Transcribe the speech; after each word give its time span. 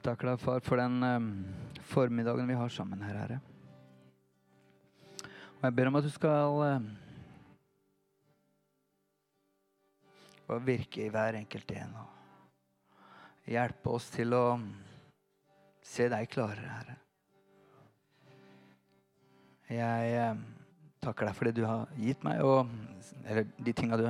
Takker 0.00 0.30
deg, 0.30 0.40
far, 0.40 0.62
for 0.64 0.80
den 0.80 1.02
um, 1.04 1.26
formiddagen 1.84 2.48
vi 2.48 2.56
har 2.56 2.70
sammen 2.72 3.02
her, 3.04 3.16
Herre. 3.20 3.40
Og 5.58 5.66
jeg 5.66 5.74
ber 5.76 5.90
om 5.90 5.98
at 6.00 6.06
du 6.06 6.12
skal 6.14 6.62
um, 6.64 6.86
virke 10.64 11.04
i 11.04 11.10
hver 11.12 11.36
enkelt 11.42 11.74
en 11.76 11.92
og 12.00 13.50
hjelpe 13.50 13.92
oss 13.92 14.08
til 14.14 14.32
å 14.32 14.44
se 15.84 16.08
deg 16.08 16.32
klarere, 16.32 16.78
Herre. 16.78 16.96
Jeg 19.70 20.32
um, 20.32 20.42
takker 21.04 21.28
deg 21.28 21.36
for 21.36 21.50
det 21.50 21.58
du 21.60 21.66
har 21.68 21.92
gitt 22.00 22.24
meg, 22.24 22.40
og, 22.40 22.72
eller 23.26 23.52
de 23.60 23.76
tinga 23.76 24.00
du 24.00 24.06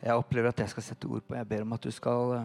jeg 0.00 0.16
opplever 0.16 0.48
at 0.48 0.62
jeg 0.62 0.72
skal 0.72 0.84
sette 0.84 1.10
ord 1.10 1.26
på. 1.26 1.34
Jeg 1.36 1.48
ber 1.48 1.66
om 1.66 1.74
at 1.76 1.84
du 1.84 1.90
skal 1.92 2.38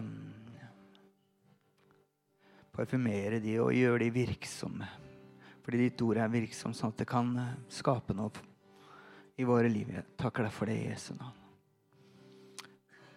parfymere 2.76 3.40
de 3.42 3.56
og 3.62 3.74
gjøre 3.74 4.04
de 4.04 4.12
virksomme. 4.14 4.88
Fordi 5.66 5.80
ditt 5.80 6.02
ord 6.06 6.20
er 6.22 6.30
virksomt, 6.30 6.76
sånn 6.78 6.92
at 6.92 7.00
det 7.00 7.08
kan 7.10 7.32
uh, 7.40 7.48
skape 7.72 8.14
noe 8.14 8.44
i 9.36 9.44
våre 9.48 9.70
liv. 9.72 9.90
Jeg 9.90 10.06
takker 10.20 10.46
deg 10.46 10.54
for 10.54 10.70
det 10.70 10.76
i 10.78 10.86
Jesu 10.86 11.12
navn. 11.16 11.42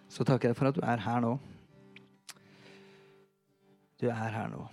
Så 0.10 0.26
takker 0.26 0.50
jeg 0.50 0.58
for 0.58 0.72
at 0.72 0.78
du 0.78 0.82
er 0.82 1.04
her 1.06 1.22
nå. 1.22 1.36
Du 4.02 4.08
er 4.10 4.34
her 4.34 4.50
nå. 4.50 4.64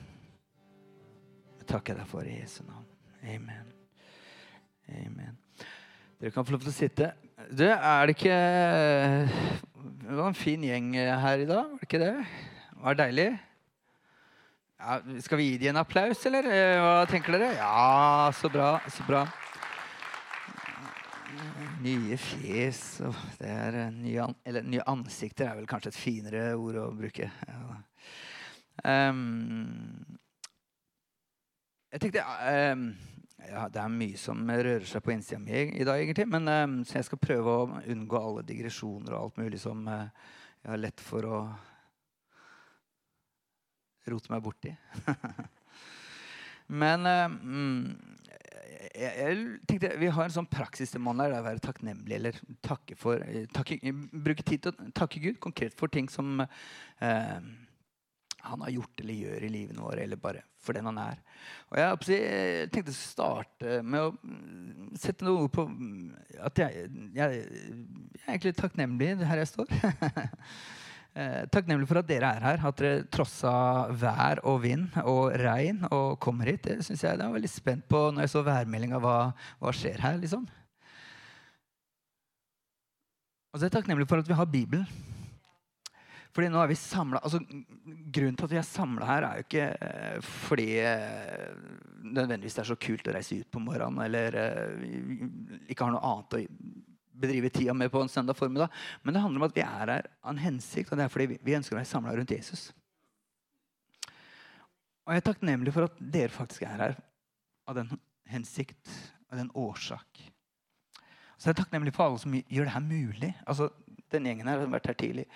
Jeg 1.60 1.68
takker 1.68 1.98
deg 1.98 2.08
for 2.08 2.24
i 2.24 2.38
Jesu 2.38 2.62
navn. 2.64 2.86
Amen. 3.26 3.72
Amen. 4.88 5.36
Dere 6.16 6.32
kan 6.32 6.46
få 6.46 6.54
lov 6.54 6.64
til 6.64 6.72
å 6.72 6.76
sitte. 6.76 7.10
Du, 7.52 7.66
er 7.66 8.06
det 8.08 8.14
ikke 8.16 8.36
Det 10.06 10.14
var 10.16 10.30
en 10.30 10.38
fin 10.38 10.62
gjeng 10.64 10.94
her 10.96 11.42
i 11.42 11.48
dag, 11.48 11.68
var 11.68 11.82
det 11.82 11.88
ikke 11.90 12.00
det? 12.00 12.14
Var 12.80 12.96
det 12.96 13.04
deilig? 13.04 13.28
Ja, 14.78 15.00
skal 15.24 15.38
vi 15.38 15.44
gi 15.50 15.58
dem 15.58 15.68
en 15.72 15.80
applaus, 15.80 16.20
eller? 16.28 16.44
Eh, 16.52 16.78
hva 16.84 17.06
tenker 17.08 17.32
dere? 17.32 17.54
Ja, 17.56 18.32
så 18.36 18.50
bra. 18.52 18.74
Så 18.92 19.06
bra. 19.08 19.24
Nye 21.80 22.16
fjes 22.20 22.80
det 23.40 23.48
er 23.50 23.76
nye, 23.92 24.20
an 24.24 24.34
eller, 24.46 24.64
nye 24.64 24.84
ansikter 24.88 25.48
er 25.48 25.58
vel 25.58 25.68
kanskje 25.68 25.92
et 25.92 25.98
finere 25.98 26.44
ord 26.60 26.76
å 26.80 26.86
bruke. 26.96 27.28
Ja. 27.48 27.80
Um, 28.84 30.18
jeg 31.92 32.02
tenkte 32.02 32.24
um, 32.76 32.90
ja, 33.46 33.62
Det 33.72 33.80
er 33.80 33.94
mye 33.94 34.18
som 34.20 34.42
rører 34.50 34.84
seg 34.88 35.04
på 35.04 35.14
innsida 35.14 35.40
mi 35.40 35.54
i 35.56 35.86
dag, 35.88 36.02
egentlig. 36.02 36.26
Men, 36.28 36.50
um, 36.52 36.76
så 36.84 36.98
jeg 36.98 37.08
skal 37.08 37.22
prøve 37.22 37.54
å 37.54 37.80
unngå 37.94 38.20
alle 38.20 38.44
digresjoner 38.44 39.14
og 39.14 39.22
alt 39.22 39.40
mulig 39.40 39.62
som 39.62 39.88
uh, 39.88 40.04
jeg 40.60 40.72
har 40.74 40.84
lett 40.84 41.00
for 41.00 41.30
å 41.30 41.40
rote 44.12 44.32
meg 44.32 44.44
borti. 44.44 44.72
men 46.82 47.06
um, 47.06 47.92
jeg, 48.96 49.12
jeg, 49.12 49.44
tenkte 49.68 49.92
Vi 50.00 50.10
har 50.12 50.26
en 50.26 50.34
sånn 50.38 50.48
praksis 50.50 50.92
til 50.94 51.02
mandag. 51.04 51.30
det 51.30 51.38
er 51.38 51.44
å 51.44 51.48
være 51.50 51.64
takknemlig 51.64 52.18
eller 52.18 52.40
takke 52.64 52.96
for 52.98 53.22
takke, 53.54 53.78
Bruke 54.12 54.46
tid 54.46 54.66
til 54.66 54.72
å 54.72 54.90
takke 54.96 55.22
Gud 55.22 55.40
konkret 55.42 55.76
for 55.76 55.92
ting 55.92 56.10
som 56.12 56.40
eh, 56.42 57.38
han 58.46 58.62
har 58.62 58.70
gjort 58.70 59.00
eller 59.02 59.14
gjør 59.14 59.44
i 59.44 59.50
livet 59.50 59.78
vårt, 59.80 59.98
eller 59.98 60.20
bare 60.20 60.42
for 60.62 60.76
den 60.76 60.86
han 60.86 60.98
er. 61.02 61.20
Og 61.70 62.10
Jeg 62.10 62.70
tenkte 62.72 62.94
å 62.94 62.98
starte 62.98 63.78
med 63.82 64.08
å 64.08 64.12
mm, 64.14 64.94
sette 64.98 65.26
noe 65.26 65.50
på 65.52 65.66
mm, 65.66 66.14
at 66.46 66.62
jeg, 66.62 66.86
jeg, 67.16 67.42
jeg, 67.42 67.44
er 68.22 68.32
egentlig 68.32 68.56
takknemlig 68.58 69.14
her 69.26 69.42
jeg 69.42 69.52
står. 69.52 69.72
Eh, 71.16 71.46
takknemlig 71.48 71.86
for 71.88 71.96
at 71.96 72.08
dere 72.10 72.28
er 72.36 72.44
her, 72.44 72.60
at 72.68 72.80
dere 72.82 73.04
trossa 73.08 73.50
vær 73.88 74.42
og 74.44 74.58
vind 74.66 74.98
og 75.00 75.32
regn 75.40 75.78
og 75.88 76.18
kommer 76.20 76.50
hit. 76.50 76.66
Det 76.66 76.84
synes 76.84 77.06
jeg, 77.06 77.16
det 77.16 77.24
var 77.24 77.38
veldig 77.38 77.48
spent 77.48 77.86
på 77.88 78.02
når 78.10 78.26
jeg 78.26 78.32
så 78.34 78.42
værmeldinga. 78.44 79.00
Hva, 79.00 79.16
hva 79.62 79.72
skjer 79.72 80.02
her, 80.04 80.18
liksom? 80.20 80.44
Og 83.48 83.56
så 83.56 83.64
er 83.64 83.70
jeg 83.70 83.78
takknemlig 83.78 84.04
for 84.10 84.20
at 84.20 84.28
vi 84.28 84.36
har 84.36 84.50
Bibelen. 84.52 84.84
Fordi 86.36 86.50
nå 86.52 86.60
er 86.60 86.68
vi 86.68 86.76
samlet, 86.76 87.24
altså, 87.24 87.40
Grunnen 88.12 88.36
til 88.36 88.44
at 88.44 88.52
vi 88.52 88.58
er 88.60 88.66
samla 88.68 89.06
her, 89.08 89.24
er 89.24 89.38
jo 89.38 89.46
ikke 89.46 89.66
eh, 89.72 90.16
fordi 90.20 90.66
eh, 90.84 91.54
nødvendigvis 92.04 92.58
det 92.58 92.62
er 92.62 92.68
så 92.68 92.76
kult 92.76 93.08
å 93.08 93.14
reise 93.16 93.38
ut 93.40 93.48
på 93.52 93.62
morgenen 93.64 94.04
eller 94.04 94.36
eh, 94.42 94.84
ikke 95.72 95.86
har 95.86 95.94
noe 95.94 96.10
annet 96.10 96.36
å 96.36 96.42
bedrive 97.20 97.50
tida 97.52 97.74
med 97.76 97.90
på 97.92 98.02
en 98.02 98.10
søndag 98.12 98.38
formiddag. 98.38 98.72
Men 99.02 99.14
det 99.14 99.22
handler 99.22 99.42
om 99.42 99.48
at 99.48 99.56
vi 99.56 99.64
er 99.64 99.72
her 99.80 100.08
av 100.22 100.32
en 100.32 100.42
hensikt, 100.42 100.92
og 100.92 100.98
det 100.98 101.06
er 101.06 101.12
fordi 101.12 101.28
vi, 101.36 101.56
ønsker 101.56 101.76
å 101.76 101.80
være 101.80 101.90
samla 101.90 102.14
rundt 102.16 102.34
Jesus. 102.34 102.68
Og 105.06 105.14
jeg 105.14 105.22
er 105.22 105.28
takknemlig 105.28 105.74
for 105.74 105.86
at 105.86 106.00
dere 106.00 106.34
faktisk 106.34 106.66
er 106.66 106.80
her 106.80 106.96
av 107.66 107.78
den 107.78 107.92
hensikt, 108.30 108.90
av 109.30 109.38
den 109.38 109.52
årsak. 109.54 110.24
Så 111.36 111.50
jeg 111.50 111.54
er 111.54 111.60
takknemlig 111.60 111.92
for 111.94 112.08
alle 112.08 112.20
som 112.22 112.34
gjør 112.34 112.66
det 112.66 112.74
her 112.74 112.84
mulig. 112.84 113.32
Altså, 113.46 113.68
den 114.12 114.26
gjengen 114.28 114.48
her 114.48 114.62
har 114.62 114.72
vært 114.72 114.88
her 114.90 114.98
tidlig. 114.98 115.26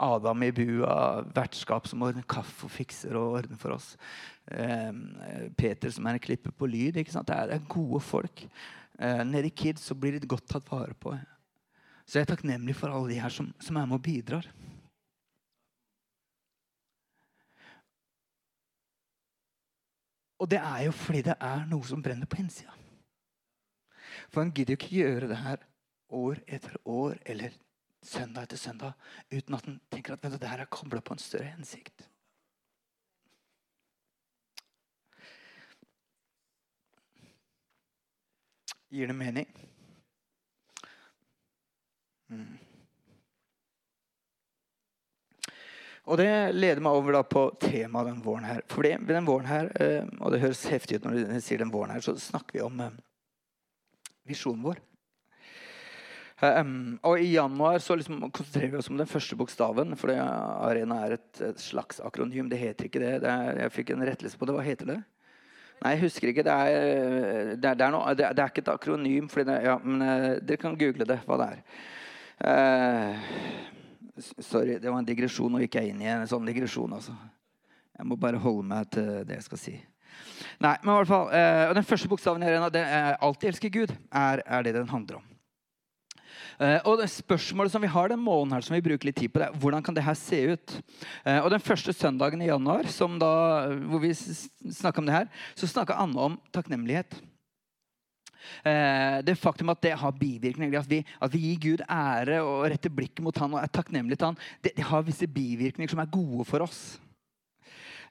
Adam 0.00 0.42
i 0.46 0.52
bua, 0.54 1.24
vertskap 1.34 1.88
som 1.90 2.04
ordner 2.06 2.24
kaffe 2.30 2.68
og 2.68 2.72
fikser 2.72 3.16
og 3.18 3.40
ordner 3.40 3.60
for 3.60 3.74
oss. 3.74 3.94
Eh, 4.46 4.92
Peter 5.58 5.92
som 5.92 6.06
er 6.06 6.18
en 6.18 6.24
klipper 6.24 6.54
på 6.54 6.68
lyd. 6.70 6.94
Det 6.96 7.06
er, 7.08 7.26
det, 7.26 7.58
er, 7.58 7.68
gode 7.70 8.00
folk. 8.04 8.46
Eh, 8.98 9.24
nede 9.26 9.46
i 9.46 9.50
Kids 9.50 9.82
så 9.82 9.94
blir 9.94 10.18
de 10.20 10.28
godt 10.30 10.46
tatt 10.48 10.70
vare 10.70 10.94
på. 10.94 11.14
Så 12.04 12.18
jeg 12.18 12.26
er 12.26 12.34
takknemlig 12.34 12.76
for 12.76 12.92
alle 12.92 13.10
de 13.14 13.20
her 13.20 13.32
som, 13.32 13.50
som 13.60 13.76
er 13.76 13.88
med 13.88 13.98
og 13.98 14.04
bidrar. 14.04 14.46
Og 20.38 20.50
det 20.50 20.60
er 20.60 20.86
jo 20.86 20.92
fordi 20.92 21.22
det 21.24 21.36
er 21.40 21.66
noe 21.70 21.86
som 21.88 22.02
brenner 22.04 22.28
på 22.28 22.42
innsida. 22.42 22.74
For 24.28 24.42
han 24.42 24.52
gidder 24.54 24.74
jo 24.74 24.80
ikke 24.80 24.96
gjøre 24.98 25.30
det 25.30 25.40
her 25.40 25.62
år 26.14 26.40
etter 26.46 26.74
år 26.84 27.16
eller 27.24 27.54
søndag 28.04 28.44
etter 28.44 28.60
søndag 28.60 28.92
uten 29.32 29.56
at 29.56 29.64
han 29.64 29.78
tenker 29.90 30.14
at 30.14 30.26
det 30.26 30.50
her 30.50 30.60
er 30.62 30.70
kobla 30.70 31.00
på 31.00 31.16
en 31.16 31.22
større 31.22 31.54
hensikt. 31.54 32.04
Gir 38.94 39.10
det 39.10 39.16
mening? 39.18 39.48
Mm. 42.30 42.52
Og 46.04 46.20
Det 46.20 46.30
leder 46.52 46.82
meg 46.84 46.94
over 46.94 47.22
på 47.26 47.42
temaet 47.58 48.10
den 48.12 48.22
våren 48.22 48.46
her. 48.46 48.60
For 48.70 48.86
den 48.86 49.26
våren 49.26 49.48
her, 49.48 49.70
eh, 49.80 50.04
og 50.20 50.30
det 50.30 50.42
høres 50.44 50.66
heftig 50.70 51.00
ut 51.00 51.08
når 51.08 51.16
du 51.16 51.40
sier 51.42 51.64
den 51.64 51.72
våren 51.72 51.94
her, 51.96 52.04
så 52.04 52.14
snakker 52.20 52.58
vi 52.58 52.62
om 52.62 52.82
eh, 52.84 52.98
visjonen 54.28 54.62
vår. 54.68 54.82
Um, 56.44 56.98
og 57.06 57.22
I 57.22 57.30
januar 57.32 57.78
så 57.80 57.94
liksom 57.96 58.18
konsentrerer 58.28 58.72
vi 58.74 58.78
oss 58.78 58.90
om 58.92 58.98
den 59.00 59.08
første 59.08 59.38
bokstaven. 59.38 59.96
For 59.96 60.12
Arena 60.12 61.00
er 61.06 61.16
et, 61.16 61.42
slags 61.62 62.02
akronym. 62.04 62.50
Det 62.52 62.60
heter 62.60 62.90
ikke 62.90 63.02
det. 63.02 63.14
det 63.24 63.30
er, 63.32 63.62
jeg 63.64 63.74
fikk 63.80 63.94
en 63.94 64.06
rettelse 64.06 64.38
på 64.38 64.46
det. 64.46 64.56
Hva 64.58 64.66
heter 64.66 64.90
det? 64.92 65.00
Nei, 65.82 65.94
jeg 65.94 66.04
husker 66.06 66.30
ikke. 66.30 66.44
Det 66.46 66.52
er, 66.54 67.54
det 67.60 67.68
er, 67.70 67.78
det 67.78 67.86
er, 67.86 67.92
noe, 67.92 68.14
det 68.16 68.28
er 68.30 68.48
ikke 68.48 68.62
et 68.64 68.72
akronym. 68.72 69.28
ja, 69.64 69.76
men 69.82 70.04
uh, 70.04 70.30
Dere 70.40 70.60
kan 70.60 70.78
google 70.80 71.06
det, 71.08 71.18
hva 71.26 71.38
det 71.40 71.48
er. 71.52 71.58
Uh, 72.44 73.14
sorry, 74.38 74.78
det 74.78 74.90
var 74.90 74.98
en 75.00 75.08
digresjon. 75.08 75.52
Nå 75.52 75.64
gikk 75.64 75.80
jeg 75.80 75.92
inn 75.92 76.00
i 76.04 76.08
en 76.12 76.28
sånn 76.30 76.46
digresjon. 76.48 76.92
altså. 76.96 77.16
Jeg 77.98 78.08
må 78.08 78.16
bare 78.16 78.40
holde 78.40 78.64
meg 78.70 78.88
til 78.94 79.10
det 79.28 79.40
jeg 79.40 79.48
skal 79.50 79.60
si. 79.60 79.76
Nei, 80.62 80.76
men 80.82 80.94
i 80.94 80.96
hvert 81.00 81.10
fall, 81.10 81.28
uh, 81.34 81.74
Den 81.74 81.86
første 81.86 82.08
bokstaven 82.08 82.42
i 82.42 82.48
Arena, 82.48 82.70
det 82.72 82.86
er 82.86 83.16
'Alltid 83.20 83.48
elsker 83.52 83.70
Gud', 83.74 83.94
er, 84.12 84.42
er 84.46 84.62
det 84.62 84.74
den 84.74 84.88
handler 84.88 85.20
om. 85.20 85.33
Uh, 86.60 86.78
og 86.86 87.00
det 87.00 87.10
Spørsmålet 87.10 87.72
som 87.74 87.82
vi 87.82 87.90
har 87.90 88.10
den 88.10 88.22
måneden 88.22 88.54
her, 88.54 88.64
som 88.66 88.76
vi 88.76 88.84
bruker 88.84 89.08
litt 89.08 89.18
tid 89.18 89.32
på, 89.32 89.40
det 89.42 89.48
er 89.48 89.60
hvordan 89.60 89.84
kan 89.84 89.96
det 89.96 90.04
her 90.06 90.16
se 90.18 90.40
ut? 90.54 90.74
Uh, 91.26 91.40
og 91.42 91.50
Den 91.54 91.62
første 91.62 91.94
søndagen 91.96 92.42
i 92.42 92.50
januar 92.50 92.86
da, 93.20 93.34
hvor 93.90 94.02
vi 94.02 94.12
snakka 94.14 95.00
om 95.00 95.06
det 95.08 95.16
her, 95.16 95.30
så 95.58 95.70
snakka 95.70 95.98
Anne 95.98 96.18
om 96.18 96.36
takknemlighet. 96.54 97.16
Uh, 98.60 99.24
det 99.24 99.38
faktum 99.40 99.72
at 99.72 99.82
det 99.82 99.94
har 99.98 100.18
bivirkninger, 100.20 100.78
at 100.78 100.90
vi, 100.90 101.00
at 101.02 101.32
vi, 101.32 101.40
gir 101.40 101.62
Gud 101.62 101.86
ære 101.88 102.42
og 102.44 102.68
retter 102.70 102.92
blikket 102.92 103.24
mot 103.24 103.38
han 103.40 103.56
og 103.56 103.62
er 103.62 103.72
takknemlige 103.72 104.20
til 104.20 104.30
han, 104.30 104.38
det, 104.60 104.74
det, 104.76 104.84
har 104.84 105.06
visse 105.06 105.26
bivirkninger 105.26 105.90
som 105.90 106.02
er 106.02 106.12
gode 106.12 106.44
for 106.46 106.66
oss. 106.66 106.98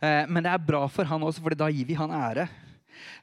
men 0.03 0.43
det 0.43 0.51
er 0.51 0.65
bra 0.67 0.81
for 0.91 1.07
han 1.07 1.23
også, 1.23 1.39
for 1.39 1.55
da 1.55 1.69
gir 1.71 1.85
vi 1.87 1.95
han 1.95 2.11
ære. 2.11 2.49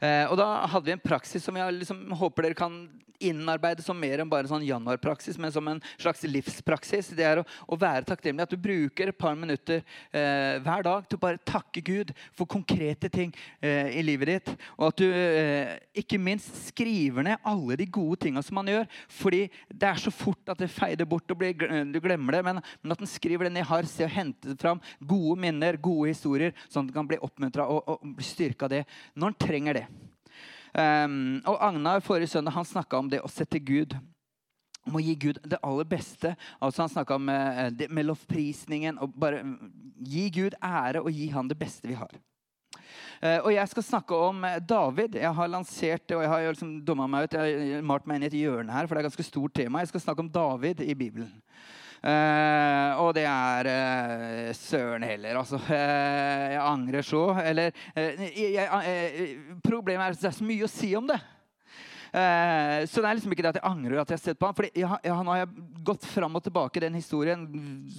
Eh, 0.00 0.24
og 0.30 0.36
da 0.40 0.48
hadde 0.70 0.90
vi 0.90 0.96
en 0.96 1.06
praksis 1.10 1.44
som 1.44 1.56
jeg 1.56 1.80
liksom 1.80 2.04
håper 2.20 2.48
dere 2.48 2.58
kan 2.58 2.82
innarbeide 3.20 3.84
som 3.84 3.98
mer 4.00 4.22
enn 4.22 4.30
bare 4.30 4.48
sånn 4.48 4.64
januarpraksis, 4.64 5.38
men 5.40 5.52
som 5.52 5.66
en 5.68 5.80
slags 6.00 6.24
livspraksis. 6.24 7.12
Det 7.16 7.26
er 7.26 7.42
å, 7.42 7.44
å 7.68 7.78
være 7.78 8.08
takknemlig. 8.08 8.46
At 8.46 8.54
du 8.54 8.60
bruker 8.60 9.12
et 9.12 9.20
par 9.20 9.36
minutter 9.38 9.82
eh, 9.82 10.56
hver 10.64 10.86
dag 10.86 11.06
til 11.06 11.20
å 11.20 11.22
bare 11.22 11.42
takke 11.44 11.82
Gud 11.84 12.14
for 12.36 12.48
konkrete 12.50 13.10
ting 13.12 13.34
eh, 13.60 13.92
i 14.00 14.04
livet 14.04 14.32
ditt. 14.32 14.52
Og 14.78 14.88
at 14.88 15.02
du 15.02 15.06
eh, 15.08 15.76
ikke 16.00 16.20
minst 16.20 16.56
skriver 16.70 17.26
ned 17.26 17.44
alle 17.46 17.76
de 17.80 17.88
gode 17.92 18.22
tinga 18.24 18.42
som 18.44 18.56
man 18.60 18.72
gjør. 18.72 18.88
Fordi 19.20 19.42
det 19.68 19.90
er 19.90 20.00
så 20.00 20.14
fort 20.14 20.52
at 20.52 20.60
det 20.60 20.70
feider 20.72 21.08
bort, 21.08 21.28
og 21.30 21.42
blir, 21.42 21.54
du 21.92 22.00
glemmer 22.00 22.38
det. 22.38 22.44
Men, 22.46 22.62
men 22.80 22.96
at 22.96 23.04
en 23.04 23.10
skriver 23.10 23.48
det 23.48 23.54
ned 23.58 23.68
har 23.68 23.88
se 23.90 24.06
og 24.06 24.14
hente 24.14 24.56
fram 24.60 24.80
gode 25.04 25.36
minner, 25.44 25.78
gode 25.80 26.14
historier, 26.14 26.56
sånn 26.68 26.88
at 26.88 26.94
en 26.94 27.00
kan 27.02 27.10
bli 27.10 27.20
oppmuntra 27.20 27.68
og, 27.68 27.84
og 27.84 28.24
styrka 28.24 28.66
av 28.66 28.72
det 28.72 28.82
når 29.18 29.32
en 29.32 29.40
trenger 29.40 29.59
det. 29.76 29.86
Um, 30.70 31.40
og 31.50 31.58
Agnar 31.66 32.00
forrige 32.00 32.30
søndag 32.30 32.54
han 32.54 32.64
snakka 32.64 32.98
om 32.98 33.08
det 33.10 33.18
å 33.24 33.30
sette 33.30 33.58
Gud 33.58 33.96
om 34.86 34.96
å 34.96 35.02
gi 35.02 35.14
Gud 35.18 35.40
det 35.44 35.58
aller 35.66 35.86
beste. 35.88 36.34
Altså 36.62 36.84
Han 36.84 36.92
snakka 36.92 37.18
om 37.18 37.28
uh, 37.28 37.68
med 37.90 38.06
lovprisningen. 38.06 38.98
og 38.98 39.14
bare 39.14 39.42
Gi 40.00 40.28
Gud 40.30 40.56
ære 40.62 41.02
og 41.02 41.10
gi 41.12 41.28
han 41.34 41.48
det 41.48 41.58
beste 41.58 41.88
vi 41.90 41.98
har. 41.98 42.12
Uh, 43.20 43.38
og 43.44 43.52
Jeg 43.52 43.68
skal 43.68 43.82
snakke 43.82 44.16
om 44.16 44.44
uh, 44.44 44.56
David. 44.56 45.18
Jeg 45.20 45.34
har 45.36 45.52
lansert 45.52 46.16
og 46.16 46.22
jeg 46.22 46.32
har 46.32 46.48
liksom 46.48 46.78
meg 47.10 47.24
ut, 47.24 47.36
jeg 47.36 47.74
har 47.74 47.82
malt 47.82 48.06
meg 48.06 48.16
inn 48.16 48.28
i 48.28 48.30
et 48.30 48.40
hjørne 48.40 48.72
her, 48.72 48.86
for 48.86 48.94
det 48.94 49.02
er 49.02 49.08
et 49.08 49.10
ganske 49.10 49.28
stort 49.28 49.54
tema. 49.54 49.82
Jeg 49.82 49.92
skal 49.92 50.06
snakke 50.06 50.24
om 50.24 50.32
David 50.32 50.80
i 50.80 50.94
Bibelen. 50.94 51.34
Uh, 52.00 52.96
og 53.02 53.10
det 53.12 53.26
er 53.28 53.68
uh, 53.68 54.52
søren 54.56 55.04
heller, 55.04 55.36
altså. 55.42 55.58
Uh, 55.66 56.46
jeg 56.54 56.62
angrer 56.64 57.04
så. 57.04 57.24
Eller 57.44 57.74
jeg, 57.92 58.54
jeg, 58.56 59.34
Problemet 59.64 60.06
er 60.06 60.16
at 60.16 60.22
det 60.22 60.30
er 60.30 60.38
så 60.38 60.46
mye 60.48 60.64
å 60.64 60.72
si 60.72 60.94
om 60.96 61.10
det. 61.10 61.20
så 62.10 63.02
det 63.02 63.06
er 63.06 63.14
liksom 63.14 63.30
ikke 63.36 63.44
det 63.44 63.50
at 63.52 63.58
jeg 63.60 63.68
angrer 63.68 64.00
at 64.00 64.10
jeg 64.10 64.18
har 64.18 64.22
sett 64.24 64.38
på 64.40 64.48
han. 64.48 64.56
For 64.58 64.66
nå 64.66 65.30
har 65.30 65.42
jeg 65.44 65.66
gått 65.86 66.06
fram 66.10 66.34
og 66.40 66.42
tilbake 66.42 66.80
i 66.80 66.82
den 66.82 66.96
historien. 66.98 67.44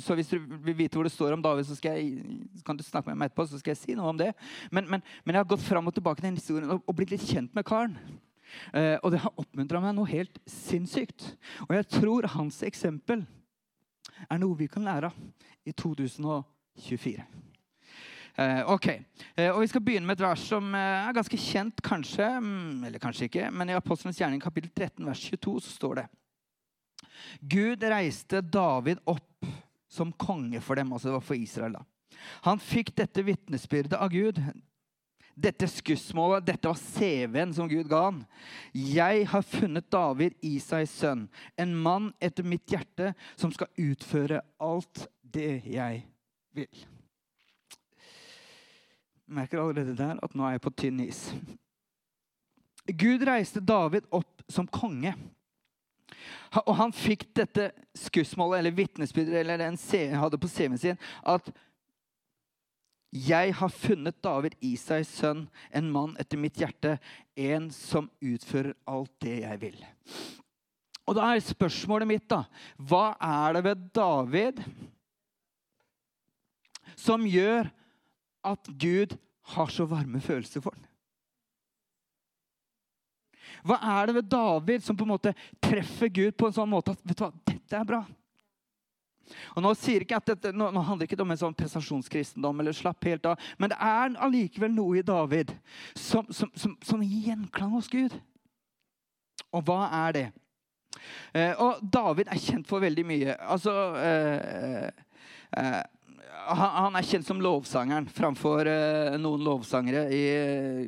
Så 0.03 0.18
hvis 0.18 0.33
du 0.33 0.42
vil 0.65 0.75
vite 0.81 1.00
hvor 1.00 1.07
det 1.07 1.13
står 1.13 1.38
om 1.38 1.45
David, 1.45 1.69
så, 1.69 1.77
jeg, 1.86 2.25
kan 2.68 2.75
du 2.75 2.83
snakke 2.83 3.07
med 3.07 3.21
meg 3.21 3.31
etterpå. 3.31 3.45
så 3.48 3.62
skal 3.62 3.71
jeg 3.71 3.80
si 3.80 3.95
noe 3.95 4.12
om 4.12 4.19
det. 4.19 4.33
Men, 4.68 4.89
men, 4.89 5.06
men 5.24 5.38
jeg 5.38 5.45
har 5.45 5.51
gått 5.53 5.63
fram 5.63 5.88
og 5.88 5.95
tilbake 5.95 6.25
i 6.25 6.27
den 6.27 6.42
historien 6.42 6.74
og, 6.74 6.81
og 6.83 6.98
blitt 6.98 7.13
litt 7.13 7.24
kjent 7.24 7.56
med 7.56 7.68
karen. 7.69 7.95
og 9.00 9.13
det 9.13 9.21
har 9.24 9.39
oppmuntra 9.39 9.80
meg 9.86 9.95
noe 9.95 10.12
helt 10.12 10.42
sinnssykt. 10.50 11.30
Og 11.69 11.77
jeg 11.77 11.88
tror 12.01 12.27
hans 12.36 12.59
eksempel 12.68 13.24
er 14.30 14.42
noe 14.42 14.58
vi 14.60 14.70
kan 14.72 14.86
lære 14.86 15.12
av 15.12 15.68
i 15.68 15.74
2024. 15.78 17.26
Eh, 18.36 18.62
ok, 18.72 18.88
eh, 19.36 19.50
og 19.52 19.62
Vi 19.62 19.68
skal 19.68 19.84
begynne 19.84 20.08
med 20.08 20.18
et 20.18 20.24
vers 20.24 20.44
som 20.48 20.72
eh, 20.76 21.08
er 21.10 21.16
ganske 21.16 21.38
kjent, 21.38 21.82
kanskje. 21.84 22.28
Mm, 22.40 22.84
eller 22.88 23.02
kanskje 23.04 23.28
ikke, 23.28 23.50
men 23.52 23.70
i 23.70 23.76
Apostlenes 23.76 24.20
gjerning 24.20 24.42
kapittel 24.42 24.72
13 24.72 25.06
vers 25.06 25.24
22 25.34 25.58
så 25.60 25.76
står 25.76 26.02
det 26.02 26.08
Gud 27.42 27.84
reiste 27.84 28.42
David 28.42 29.02
opp 29.06 29.50
som 29.92 30.14
konge 30.16 30.62
for 30.64 30.80
dem. 30.80 30.94
altså 30.94 31.10
det 31.10 31.18
var 31.18 31.28
for 31.28 31.36
Israel 31.36 31.76
da. 31.76 31.84
Han 32.48 32.60
fikk 32.62 32.94
dette 32.96 33.24
vitnesbyrdet 33.26 34.00
av 34.00 34.10
Gud. 34.14 34.40
Dette 35.36 35.68
skussmålet, 35.72 36.45
dette 36.45 36.68
var 36.68 36.78
CV-en 36.80 37.54
som 37.56 37.69
Gud 37.69 37.88
ga 37.89 38.04
han. 38.10 38.22
Jeg 38.75 39.25
har 39.31 39.45
funnet 39.48 39.89
David, 39.92 40.36
Isais 40.45 40.92
sønn, 40.92 41.28
en 41.57 41.75
mann 41.75 42.12
etter 42.19 42.44
mitt 42.48 42.68
hjerte, 42.72 43.13
som 43.39 43.54
skal 43.56 43.72
utføre 43.80 44.42
alt 44.62 45.07
det 45.22 45.62
jeg 45.72 46.04
vil. 46.57 46.86
Jeg 49.31 49.38
merker 49.39 49.62
allerede 49.63 49.95
der 49.95 50.19
at 50.19 50.33
nå 50.36 50.44
er 50.44 50.57
jeg 50.57 50.66
på 50.66 50.75
tynn 50.83 51.04
is. 51.06 51.22
Gud 52.92 53.24
reiste 53.24 53.62
David 53.63 54.10
opp 54.12 54.44
som 54.51 54.68
konge. 54.68 55.13
Og 56.66 56.74
han 56.75 56.92
fikk 56.92 57.30
dette 57.38 57.69
skussmålet, 57.95 58.60
eller 58.60 58.75
vitnesbyrdet, 58.75 59.38
eller 59.39 59.62
den 59.62 59.77
hadde 60.19 60.39
på 60.42 60.50
CV-en 60.51 60.81
sin, 60.81 61.00
at 61.24 61.48
'Jeg 63.12 63.54
har 63.54 63.69
funnet 63.69 64.22
David 64.24 64.54
Isais 64.62 65.08
sønn, 65.08 65.50
en 65.75 65.92
mann 65.92 66.16
etter 66.19 66.40
mitt 66.40 66.56
hjerte, 66.56 66.98
en 67.36 67.69
som 67.69 68.10
utfører 68.22 68.74
alt 68.88 69.12
det 69.19 69.42
jeg 69.42 69.60
vil'. 69.60 69.86
Og 71.08 71.18
da 71.18 71.28
er 71.28 71.44
spørsmålet 71.44 72.08
mitt, 72.08 72.30
da 72.30 72.46
Hva 72.78 73.18
er 73.19 73.54
det 73.58 73.63
ved 73.63 73.90
David 73.94 74.63
som 76.96 77.25
gjør 77.28 77.68
at 78.48 78.72
Gud 78.80 79.18
har 79.56 79.68
så 79.68 79.86
varme 79.86 80.22
følelser 80.22 80.62
for 80.62 80.72
ham? 80.72 80.88
Hva 83.68 83.78
er 84.00 84.08
det 84.08 84.16
ved 84.16 84.30
David 84.31 84.84
som 84.86 84.98
på 84.98 85.06
en 85.06 85.13
måte 85.13 85.36
treffer 85.62 86.10
Gud 86.10 86.38
på 86.38 86.48
en 86.48 86.56
sånn 86.56 86.72
måte 86.72 86.96
at 86.96 87.04
vet 87.04 87.18
du 87.18 87.25
hva, 87.25 87.31
dette 87.46 87.78
er 87.78 87.88
bra? 87.88 88.02
Og 89.56 89.64
Nå 89.64 89.72
sier 89.80 90.04
ikke 90.04 90.20
at 90.20 90.34
dette, 90.34 90.52
nå, 90.56 90.70
nå 90.74 90.84
handler 90.84 91.06
det 91.06 91.12
ikke 91.12 91.24
om 91.24 91.34
en 91.34 91.40
sånn 91.40 91.56
prestasjonskristendom, 91.58 92.60
eller 92.62 92.76
slapp 92.76 93.08
helt 93.08 93.30
av, 93.30 93.40
men 93.62 93.72
det 93.72 93.78
er 93.80 94.18
allikevel 94.28 94.74
noe 94.76 95.00
i 95.00 95.06
David 95.06 95.54
som, 95.96 96.28
som, 96.34 96.52
som, 96.58 96.76
som 96.84 97.06
gjenklang 97.06 97.72
hos 97.78 97.90
Gud. 97.92 98.18
Og 99.52 99.64
hva 99.68 99.86
er 100.08 100.18
det? 100.18 100.28
Eh, 101.36 101.56
og 101.60 101.80
David 101.82 102.30
er 102.32 102.40
kjent 102.42 102.68
for 102.68 102.84
veldig 102.84 103.06
mye. 103.08 103.36
Altså 103.52 103.74
eh, 104.00 104.92
eh, 105.60 105.82
han, 106.52 106.96
er 106.96 107.08
kjent 107.08 107.28
som 107.28 107.42
lovsangeren 107.44 108.08
framfor 108.12 108.68
eh, 108.70 109.18
noen 109.22 109.44
lovsangere 109.46 110.06
i 110.14 110.24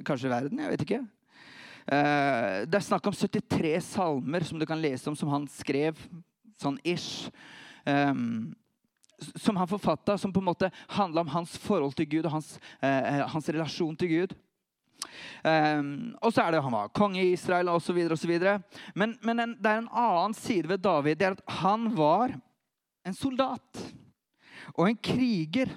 kanskje 0.08 0.32
verden. 0.32 0.62
Jeg 0.64 0.74
vet 0.74 0.86
ikke. 0.88 1.02
Eh, 1.84 2.64
det 2.68 2.80
er 2.80 2.86
snakk 2.86 3.10
om 3.10 3.16
73 3.16 3.76
salmer 3.94 4.48
som 4.48 4.60
du 4.60 4.68
kan 4.68 4.80
lese 4.82 5.10
om, 5.12 5.18
som 5.20 5.32
han 5.34 5.48
skrev 5.52 6.00
sånn 6.62 6.80
ish 6.88 7.28
som 9.36 9.58
han 9.58 9.68
forfatta, 9.68 10.18
som 10.18 10.34
på 10.34 10.40
en 10.40 10.50
måte 10.50 10.72
handla 10.88 11.22
om 11.22 11.28
hans 11.28 11.58
forhold 11.58 11.96
til 11.98 12.10
Gud 12.10 12.26
og 12.26 12.38
hans, 12.38 12.60
eh, 12.82 13.22
hans 13.28 13.50
relasjon 13.50 13.96
til 14.00 14.12
Gud. 14.12 14.36
Um, 15.44 16.14
og 16.24 16.32
så 16.32 16.46
er 16.46 16.54
det 16.54 16.62
han 16.64 16.72
var 16.72 16.92
konge 16.96 17.20
i 17.20 17.34
Israel 17.36 17.68
osv. 17.74 18.00
Men, 18.96 19.18
men 19.22 19.40
en, 19.40 19.56
det 19.60 19.72
er 19.72 19.82
en 19.82 19.90
annen 19.92 20.36
side 20.38 20.70
ved 20.70 20.84
David. 20.84 21.20
Det 21.20 21.28
er 21.28 21.36
at 21.36 21.58
han 21.60 21.90
var 21.98 22.36
en 23.04 23.18
soldat 23.18 23.84
og 24.74 24.88
en 24.88 24.98
kriger. 24.98 25.74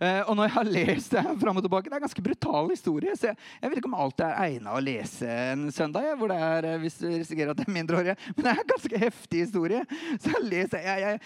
Uh, 0.00 0.22
og 0.28 0.34
når 0.36 0.48
jeg 0.48 0.54
har 0.56 0.70
lest 0.76 1.14
det 1.14 1.22
fram 1.40 1.58
og 1.60 1.64
tilbake, 1.64 1.88
det 1.88 1.96
er 1.96 2.00
en 2.00 2.06
ganske 2.06 2.24
brutal 2.24 2.70
historie. 2.72 3.16
så 3.16 3.30
Jeg, 3.30 3.38
jeg 3.62 3.70
vet 3.70 3.80
ikke 3.80 3.90
om 3.90 3.98
alt 4.04 4.22
er 4.24 4.38
egna 4.46 4.76
å 4.76 4.82
lese 4.82 5.30
en 5.52 5.66
søndag, 5.74 6.08
hvor 6.20 6.32
det 6.32 6.38
er, 6.48 6.68
uh, 6.68 6.78
hvis 6.82 6.98
du 7.00 7.06
risikerer 7.08 7.52
at 7.52 7.60
det 7.60 7.66
er 7.66 7.76
mindreårige. 7.76 8.16
Men 8.34 8.46
det 8.46 8.52
er 8.52 8.62
en 8.62 8.72
ganske 8.74 9.02
heftig 9.06 9.42
historie. 9.46 9.82
Så 10.20 10.32
jeg, 10.34 10.44
leser, 10.46 10.86
jeg, 10.86 11.20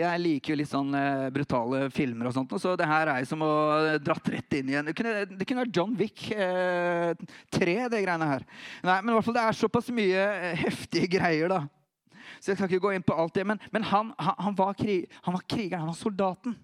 jeg 0.00 0.22
liker 0.24 0.54
jo 0.54 0.60
litt 0.60 0.72
sånn 0.72 0.94
uh, 0.96 1.28
brutale 1.34 1.82
filmer 1.94 2.30
og 2.30 2.36
sånt, 2.36 2.54
så 2.60 2.76
det 2.78 2.88
her 2.90 3.12
er 3.14 3.26
som 3.28 3.42
å 3.46 3.52
dratt 4.02 4.30
rett 4.32 4.58
inn 4.58 4.72
igjen. 4.72 4.90
Det 4.90 4.96
kunne, 4.98 5.26
det 5.30 5.46
kunne 5.48 5.64
vært 5.64 5.76
John 5.76 5.96
Wick 5.98 6.28
3, 6.30 7.76
det 7.92 8.02
greiene 8.04 8.30
her. 8.34 8.46
Nei, 8.86 9.00
men 9.02 9.12
i 9.12 9.18
hvert 9.18 9.28
fall 9.28 9.36
det 9.36 9.44
er 9.44 9.60
såpass 9.60 9.90
mye 9.94 10.24
heftige 10.60 11.10
greier, 11.18 11.52
da. 11.52 11.64
Så 12.40 12.52
jeg 12.52 12.58
skal 12.58 12.70
ikke 12.70 12.86
gå 12.86 12.94
inn 12.96 13.04
på 13.04 13.16
alt 13.16 13.34
det. 13.36 13.44
Men, 13.46 13.60
men 13.72 13.84
han, 13.86 14.12
han, 14.18 14.36
han, 14.38 14.56
var 14.56 14.76
krig, 14.78 15.08
han 15.26 15.36
var 15.36 15.46
krigeren, 15.46 15.84
han 15.84 15.92
var 15.92 15.98
soldaten. 15.98 16.56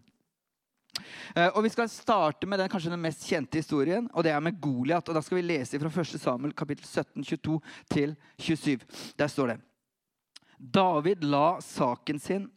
Eh, 1.34 1.48
og 1.48 1.62
Vi 1.64 1.72
skal 1.74 1.88
starte 1.92 2.46
med 2.46 2.60
den 2.60 2.70
kanskje 2.72 2.92
den 2.92 3.02
mest 3.02 3.26
kjente 3.28 3.60
historien, 3.60 4.08
og 4.12 4.24
det 4.24 4.32
er 4.32 4.40
med 4.40 4.60
Goliat. 4.60 5.06
Da 5.06 5.22
skal 5.22 5.40
vi 5.40 5.46
lese 5.46 5.80
fra 5.80 5.92
1. 5.92 6.20
Samuel 6.20 6.54
kapittel 6.56 6.86
17, 6.86 7.24
22 7.24 7.60
til 7.92 8.16
27. 8.38 8.84
Der 9.18 9.32
står 9.32 9.54
det 9.54 9.60
David 10.56 11.24
la 11.24 11.58
saken 11.60 12.18
sin, 12.18 12.50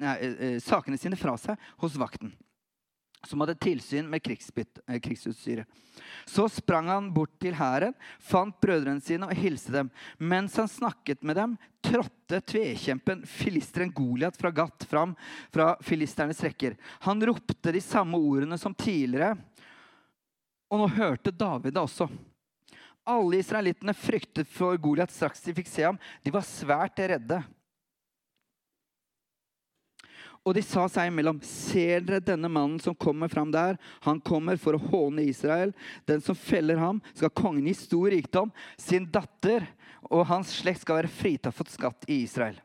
nei, 0.00 0.16
eh, 0.16 0.36
eh, 0.48 0.60
sakene 0.64 0.98
sine 0.98 1.16
fra 1.16 1.36
seg 1.36 1.58
hos 1.82 1.98
vakten 2.00 2.32
som 3.26 3.40
hadde 3.42 3.58
tilsyn 3.58 4.08
med 4.10 4.22
eh, 4.28 5.00
krigsutstyret. 5.00 5.66
Så 6.24 6.48
sprang 6.48 6.88
han 6.88 7.10
bort 7.14 7.34
til 7.42 7.56
hæren, 7.58 7.94
fant 8.22 8.54
brødrene 8.62 9.02
sine 9.02 9.26
og 9.26 9.34
hilste 9.34 9.74
dem. 9.74 9.90
Mens 10.18 10.56
han 10.60 10.70
snakket 10.70 11.24
med 11.26 11.36
dem, 11.36 11.56
trådte 11.82 12.40
tvekjempen 12.52 13.24
filisteren 13.26 13.92
Goliat 13.94 14.36
fra 14.38 14.52
Gat 14.54 14.86
fram 14.88 15.16
fra 15.54 15.72
filisternes 15.82 16.42
rekker. 16.44 16.76
Han 17.06 17.22
ropte 17.26 17.74
de 17.74 17.82
samme 17.82 18.20
ordene 18.20 18.58
som 18.60 18.74
tidligere, 18.74 19.34
og 20.68 20.82
nå 20.82 20.88
hørte 20.98 21.32
David 21.32 21.74
det 21.74 21.82
også. 21.82 22.08
Alle 23.08 23.40
israelittene 23.40 23.94
fryktet 23.96 24.50
for 24.52 24.76
Goliat 24.76 25.12
straks 25.12 25.40
de 25.46 25.54
fikk 25.56 25.70
se 25.70 25.86
ham. 25.86 25.98
De 26.22 26.32
var 26.34 26.44
svært 26.44 27.00
redde. 27.00 27.40
Og 30.48 30.54
de 30.56 30.62
sa 30.64 30.86
seg 30.88 31.10
imellom, 31.10 31.42
ser 31.44 32.00
dere 32.06 32.24
denne 32.24 32.48
mannen 32.48 32.78
som 32.80 32.96
kommer 32.96 33.28
fram 33.28 33.50
der? 33.52 33.76
Han 34.06 34.22
kommer 34.24 34.56
for 34.56 34.78
å 34.78 34.80
håne 34.80 35.26
Israel. 35.28 35.74
Den 36.08 36.22
som 36.24 36.38
feller 36.38 36.80
ham, 36.80 37.02
skal 37.12 37.34
kongen 37.36 37.68
gi 37.68 37.74
stor 37.76 38.08
rikdom. 38.14 38.54
Sin 38.80 39.10
datter 39.12 39.66
og 40.08 40.24
hans 40.30 40.54
slekt 40.62 40.86
skal 40.86 41.02
være 41.02 41.12
fritatt 41.12 41.56
for 41.56 41.68
skatt 41.68 42.08
i 42.08 42.22
Israel. 42.24 42.56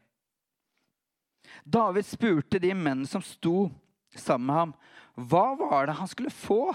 David 1.68 2.08
spurte 2.08 2.62
de 2.64 2.72
mennene 2.72 3.10
som 3.10 3.22
sto 3.26 3.68
sammen 4.16 4.48
med 4.48 4.60
ham, 4.62 4.74
hva 5.14 5.46
var 5.60 5.88
det 5.90 6.00
han 6.00 6.10
skulle 6.10 6.34
få? 6.34 6.72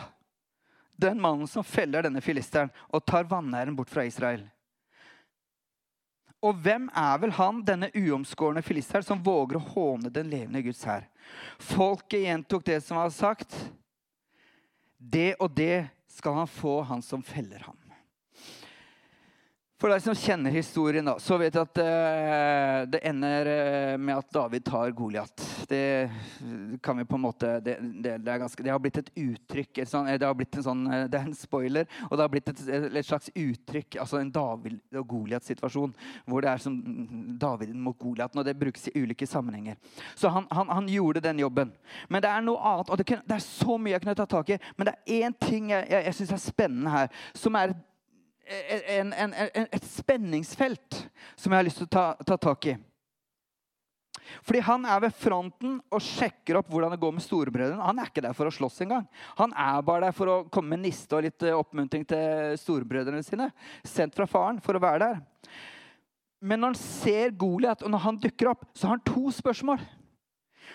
den 0.98 1.20
mannen 1.20 1.46
som 1.46 1.64
feller 1.64 2.02
denne 2.02 2.20
filisteren 2.20 2.72
og 2.90 3.04
tar 3.06 3.28
vanæren 3.30 3.76
bort 3.78 3.90
fra 3.92 4.02
Israel. 4.06 4.42
Og 6.44 6.54
hvem 6.62 6.86
er 6.94 7.18
vel 7.18 7.32
han, 7.34 7.62
denne 7.66 7.88
uomskårne 7.98 8.62
filisteren, 8.62 9.02
som 9.06 9.22
våger 9.24 9.58
å 9.58 9.66
håne 9.72 10.12
den 10.14 10.30
levende 10.30 10.62
Guds 10.62 10.84
hær? 10.86 11.08
Folket 11.58 12.22
gjentok 12.28 12.66
det 12.68 12.78
som 12.86 13.00
var 13.00 13.10
sagt. 13.14 13.56
Det 14.98 15.32
og 15.42 15.50
det 15.56 15.88
skal 16.10 16.38
han 16.38 16.50
få, 16.50 16.80
han 16.86 17.02
som 17.02 17.24
feller 17.26 17.66
ham. 17.66 17.87
For 19.78 19.92
deg 19.92 20.02
som 20.02 20.16
kjenner 20.18 20.50
historien, 20.50 21.06
da, 21.06 21.12
så 21.22 21.36
vet 21.38 21.54
du 21.54 21.60
at 21.60 21.78
uh, 21.78 22.80
det 22.90 22.98
ender 23.06 23.46
uh, 23.46 23.92
med 24.02 24.16
at 24.16 24.32
David 24.34 24.64
tar 24.66 24.90
Goliat. 24.90 25.44
Det 25.70 26.10
kan 26.82 26.98
vi 26.98 27.04
på 27.06 27.14
en 27.14 27.22
måte 27.22 27.52
det, 27.62 27.76
det, 28.02 28.16
det, 28.26 28.70
har 28.72 28.82
blitt 28.82 28.98
et 28.98 29.12
uttrykk. 29.14 29.78
Et 29.78 29.90
sånt, 29.90 30.10
blitt 30.34 30.58
sånn, 30.64 30.82
det 31.06 31.14
er 31.14 31.28
en 31.28 31.36
spoiler, 31.36 31.86
og 32.08 32.16
det 32.16 32.24
har 32.24 32.32
blitt 32.32 32.50
et, 32.50 32.62
et 32.90 33.06
slags 33.06 33.30
uttrykk. 33.30 34.00
Altså 34.02 34.18
en 34.18 34.32
David 34.34 34.98
og 34.98 35.06
Goliat-situasjon. 35.12 35.94
Hvor 36.26 36.42
det 36.42 36.50
er 36.50 36.64
som 36.64 36.78
David 37.38 37.76
mot 37.78 37.98
Goliat. 38.02 38.34
Og 38.34 38.48
det 38.48 38.56
brukes 38.58 38.90
i 38.90 38.96
ulike 38.98 39.30
sammenhenger. 39.30 39.78
Så 40.18 40.32
han, 40.34 40.48
han, 40.50 40.72
han, 40.74 40.88
gjorde 40.90 41.22
den 41.22 41.44
jobben. 41.44 41.70
Men 42.10 42.24
det 42.24 42.32
er 42.32 42.42
noe 42.42 42.58
annet, 42.72 42.90
og 42.90 42.98
det, 42.98 43.20
er 43.30 43.46
så 43.46 43.78
mye 43.78 43.94
jeg 43.94 44.02
kunne 44.02 44.18
ta 44.18 44.26
tak 44.26 44.56
i. 44.56 44.58
Men 44.74 44.90
det 44.90 44.96
er 44.96 45.28
én 45.28 45.38
ting 45.38 45.70
jeg, 45.70 45.86
jeg, 45.86 46.08
jeg 46.08 46.18
syns 46.18 46.34
er 46.34 46.46
spennende 46.48 46.96
her, 46.96 47.14
som 47.36 47.54
er 47.60 47.76
et 47.76 47.84
en, 48.48 49.12
en, 49.12 49.34
et 49.66 49.88
spenningsfelt 49.88 51.02
som 51.36 51.52
jeg 51.52 51.58
har 51.58 51.66
lyst 51.66 51.82
til 51.82 51.88
å 51.88 51.92
ta, 51.92 52.04
ta, 52.26 52.38
tak 52.40 52.70
i. 52.72 52.76
Fordi 54.44 54.60
Han 54.64 54.84
er 54.88 55.00
ved 55.06 55.16
fronten 55.16 55.78
og 55.92 56.04
sjekker 56.04 56.58
opp 56.60 56.68
hvordan 56.72 56.92
det 56.92 57.00
går 57.00 57.14
med 57.16 57.24
storebrødrene. 57.24 57.84
Han 57.84 58.00
er 58.00 58.10
ikke 58.10 58.24
der 58.24 58.36
for 58.36 58.48
å 58.48 58.54
slåss 58.54 58.82
engang. 58.84 59.06
Han 59.40 59.54
er 59.56 59.84
bare 59.86 60.08
der 60.08 60.16
for 60.16 60.32
å 60.32 60.38
komme 60.52 60.76
med 60.76 60.84
niste 60.84 61.16
og 61.16 61.24
litt 61.24 61.44
eh, 61.46 61.56
oppmuntring 61.56 62.04
til 62.08 62.58
storebrødrene 62.60 63.24
sine. 63.24 63.50
Sendt 63.86 64.16
fra 64.18 64.28
faren 64.28 64.60
for 64.64 64.76
å 64.76 64.82
være 64.84 65.06
der. 65.06 65.22
Men 66.40 66.62
når 66.62 66.74
han 66.74 66.80
ser 66.80 67.32
Goliat, 67.34 67.82
og 67.82 67.90
når 67.90 68.04
han 68.04 68.20
dukker 68.22 68.52
opp, 68.52 68.68
så 68.76 68.86
har 68.86 68.98
han 68.98 69.06
to 69.06 69.32
spørsmål. 69.34 69.80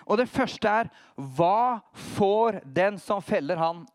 Og 0.10 0.18
Det 0.20 0.28
første 0.28 0.68
er 0.68 0.90
hva 1.16 1.80
får 2.18 2.64
den 2.66 2.98
som 3.00 3.22
feller 3.24 3.62
han, 3.62 3.86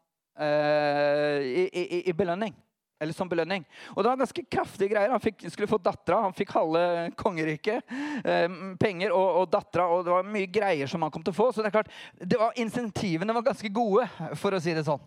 uh, 0.41 1.39
i, 1.43 1.67
i, 1.69 2.01
i 2.09 2.17
belønning? 2.17 2.55
Eller 2.99 3.15
som 3.15 3.29
belønning. 3.31 3.65
Og 3.95 4.03
det 4.03 4.11
var 4.11 4.21
ganske 4.21 4.45
kraftige 4.51 4.93
greier. 4.93 5.13
Han 5.15 5.23
fikk, 5.23 5.45
skulle 5.53 5.71
få 5.71 5.79
dattera, 5.83 6.23
han 6.27 6.37
fikk 6.37 6.55
halve 6.57 6.83
kongeriket. 7.19 7.95
Eh, 8.25 8.49
penger 8.81 9.15
og, 9.15 9.43
og 9.43 9.53
dattera, 9.53 9.87
og 9.93 10.05
det 10.07 10.15
var 10.15 10.33
mye 10.37 10.51
greier 10.51 10.91
som 10.91 11.05
han 11.07 11.13
kom 11.15 11.25
til 11.27 11.35
å 11.35 11.39
få. 11.39 11.51
Så 11.53 11.63
det 11.63 11.71
er 11.71 11.79
klart, 11.79 11.93
det 12.19 12.41
var, 12.41 12.57
insentivene 12.59 13.37
var 13.37 13.47
ganske 13.51 13.71
gode, 13.75 14.09
for 14.41 14.55
å 14.55 14.63
si 14.63 14.75
det 14.75 14.87
sånn. 14.89 15.05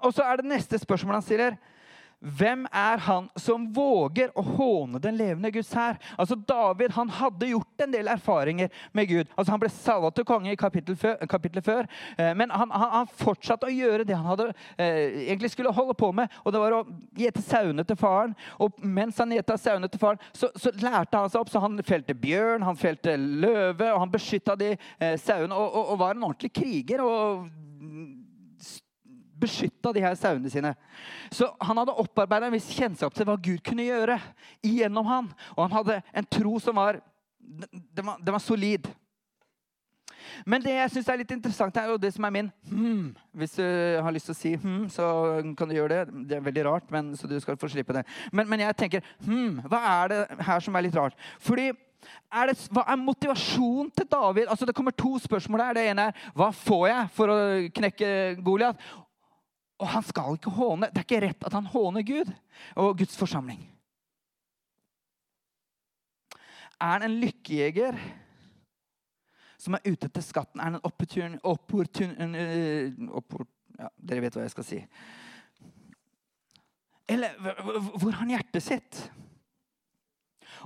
og 0.00 0.10
så 0.14 0.24
er 0.26 0.40
det 0.40 0.50
neste 0.50 0.80
spørsmålet 0.80 1.20
han 1.20 1.28
stiller. 1.28 1.60
Hvem 2.22 2.66
er 2.70 3.00
han 3.02 3.26
som 3.40 3.64
våger 3.74 4.30
å 4.38 4.42
håne 4.46 5.00
den 5.02 5.16
levende 5.18 5.50
Guds 5.50 5.72
hær? 5.74 5.96
Altså 6.14 6.36
David 6.38 6.94
han 6.94 7.10
hadde 7.10 7.48
gjort 7.50 7.82
en 7.82 7.94
del 7.94 8.10
erfaringer 8.12 8.70
med 8.94 9.08
Gud. 9.10 9.32
Altså 9.34 9.52
Han 9.52 9.62
ble 9.62 9.70
salva 9.74 10.12
til 10.14 10.26
konge 10.28 10.52
i 10.52 10.58
kapittelet 10.58 11.00
før, 11.00 11.16
kapittel 11.30 11.64
før 11.66 11.88
eh, 12.16 12.30
men 12.38 12.52
han, 12.54 12.70
han, 12.70 12.90
han, 12.92 13.10
fortsatte 13.22 13.66
å 13.66 13.74
gjøre 13.74 14.06
det 14.06 14.14
han 14.14 14.28
hadde, 14.28 14.52
eh, 14.76 15.26
egentlig 15.26 15.50
skulle 15.52 15.74
holde 15.74 15.96
på 15.98 16.12
med. 16.14 16.30
Og 16.44 16.54
det 16.54 16.62
var 16.62 16.76
å 16.76 16.84
gjete 17.18 17.42
sauene 17.42 17.84
til 17.86 17.98
faren. 17.98 18.36
Og 18.62 18.78
mens 18.86 19.18
han 19.18 19.34
gjeta 19.34 19.58
sauene 19.58 19.90
til 19.90 20.02
faren, 20.02 20.22
så, 20.30 20.52
så, 20.54 20.70
lærte 20.82 21.18
han 21.18 21.32
seg 21.32 21.42
opp. 21.42 21.50
Så 21.50 21.62
han 21.62 21.80
felte 21.86 22.14
bjørn, 22.18 22.62
han 22.66 22.78
felte 22.78 23.16
løve, 23.18 23.90
og 23.90 24.04
han 24.04 24.14
beskytta 24.14 24.56
de 24.60 24.72
eh, 24.76 25.18
sauene. 25.20 25.58
Og, 25.58 25.68
og, 25.68 25.92
og, 25.92 26.00
var 26.02 26.14
en 26.14 26.30
ordentlig 26.30 26.54
kriger. 26.54 27.02
og 27.02 27.50
beskytta 29.42 29.92
de 29.94 30.04
her 30.04 30.16
sauene 30.18 30.50
sine. 30.52 30.74
Så 31.34 31.50
han 31.60 31.82
hadde 31.82 31.98
opparbeida 32.02 32.48
en 32.48 32.56
viss 32.56 32.70
kjennskap 32.72 33.14
til 33.16 33.28
hva 33.28 33.36
Gud 33.36 33.62
kunne 33.66 33.86
gjøre 33.86 34.18
igjennom 34.64 35.08
han. 35.10 35.30
Og 35.56 35.64
han 35.66 35.78
hadde 35.80 36.00
en 36.14 36.28
tro 36.30 36.58
som 36.62 36.78
var 36.80 37.02
Den 37.42 38.06
var, 38.06 38.18
den 38.22 38.32
var 38.32 38.40
solid. 38.40 38.86
Men 40.46 40.62
det 40.62 40.74
jeg 40.74 40.90
synes 40.94 41.08
er 41.08 41.20
litt 41.20 41.34
interessant, 41.34 41.76
er 41.76 41.90
jo 41.90 42.00
det 42.00 42.12
som 42.14 42.24
er 42.24 42.34
min 42.34 42.50
hmm. 42.70 43.12
Hvis 43.36 43.56
du 43.58 43.64
har 43.64 44.14
lyst 44.14 44.30
til 44.30 44.34
å 44.34 44.38
si 44.38 44.52
hmm, 44.56 44.88
så 44.92 45.06
kan 45.58 45.68
du 45.68 45.76
gjøre 45.76 46.02
det. 46.02 46.26
Det 46.30 46.38
er 46.38 46.44
veldig 46.46 46.66
rart, 46.68 46.90
men, 46.94 47.12
så 47.18 47.30
du 47.30 47.38
skal 47.42 47.58
få 47.60 47.70
slippe 47.72 47.96
det. 47.96 48.04
Men, 48.32 48.48
men 48.50 48.64
jeg 48.64 48.78
tenker 48.78 49.08
hmm, 49.26 49.62
hva 49.70 49.82
er 49.94 50.12
det 50.12 50.20
her 50.48 50.64
som 50.64 50.78
er 50.78 50.86
litt 50.86 50.98
rart? 50.98 51.18
Fordi 51.42 51.70
er 52.32 52.50
det, 52.50 52.56
hva 52.72 52.82
er 52.88 52.98
motivasjonen 52.98 53.90
til 53.94 54.08
David? 54.10 54.48
Altså 54.50 54.66
Det 54.66 54.74
kommer 54.74 54.94
to 54.96 55.18
spørsmål 55.22 55.60
her. 55.66 55.76
Det 55.76 55.84
ene 55.90 56.08
er 56.08 56.30
hva 56.34 56.48
får 56.56 56.86
jeg 56.88 57.10
for 57.18 57.32
å 57.32 57.38
knekke 57.76 58.08
Goliat? 58.42 58.80
Og 59.82 59.88
han 59.90 60.04
skal 60.06 60.36
ikke 60.38 60.52
håne. 60.54 60.88
Det 60.92 61.02
er 61.02 61.06
ikke 61.08 61.22
rett 61.24 61.46
at 61.48 61.56
han 61.56 61.70
håner 61.72 62.04
Gud 62.06 62.28
og 62.78 62.98
Guds 63.00 63.16
forsamling. 63.18 63.64
Er 66.78 66.96
han 66.96 67.06
en 67.06 67.18
lykkejeger 67.22 67.98
som 69.62 69.74
er 69.78 69.84
ute 69.86 70.06
etter 70.06 70.22
skatten? 70.24 70.60
Er 70.60 70.70
han 70.70 70.78
en 70.78 70.86
opportun... 70.86 71.34
opportun 71.42 72.14
oppor, 73.10 73.46
ja, 73.78 73.90
dere 73.98 74.24
vet 74.24 74.38
hva 74.38 74.46
jeg 74.46 74.54
skal 74.54 74.68
si. 74.70 74.80
Eller 77.10 77.34
hvor 77.42 78.10
har 78.12 78.22
han 78.22 78.34
hjertet 78.36 78.64
sitt? 78.64 79.02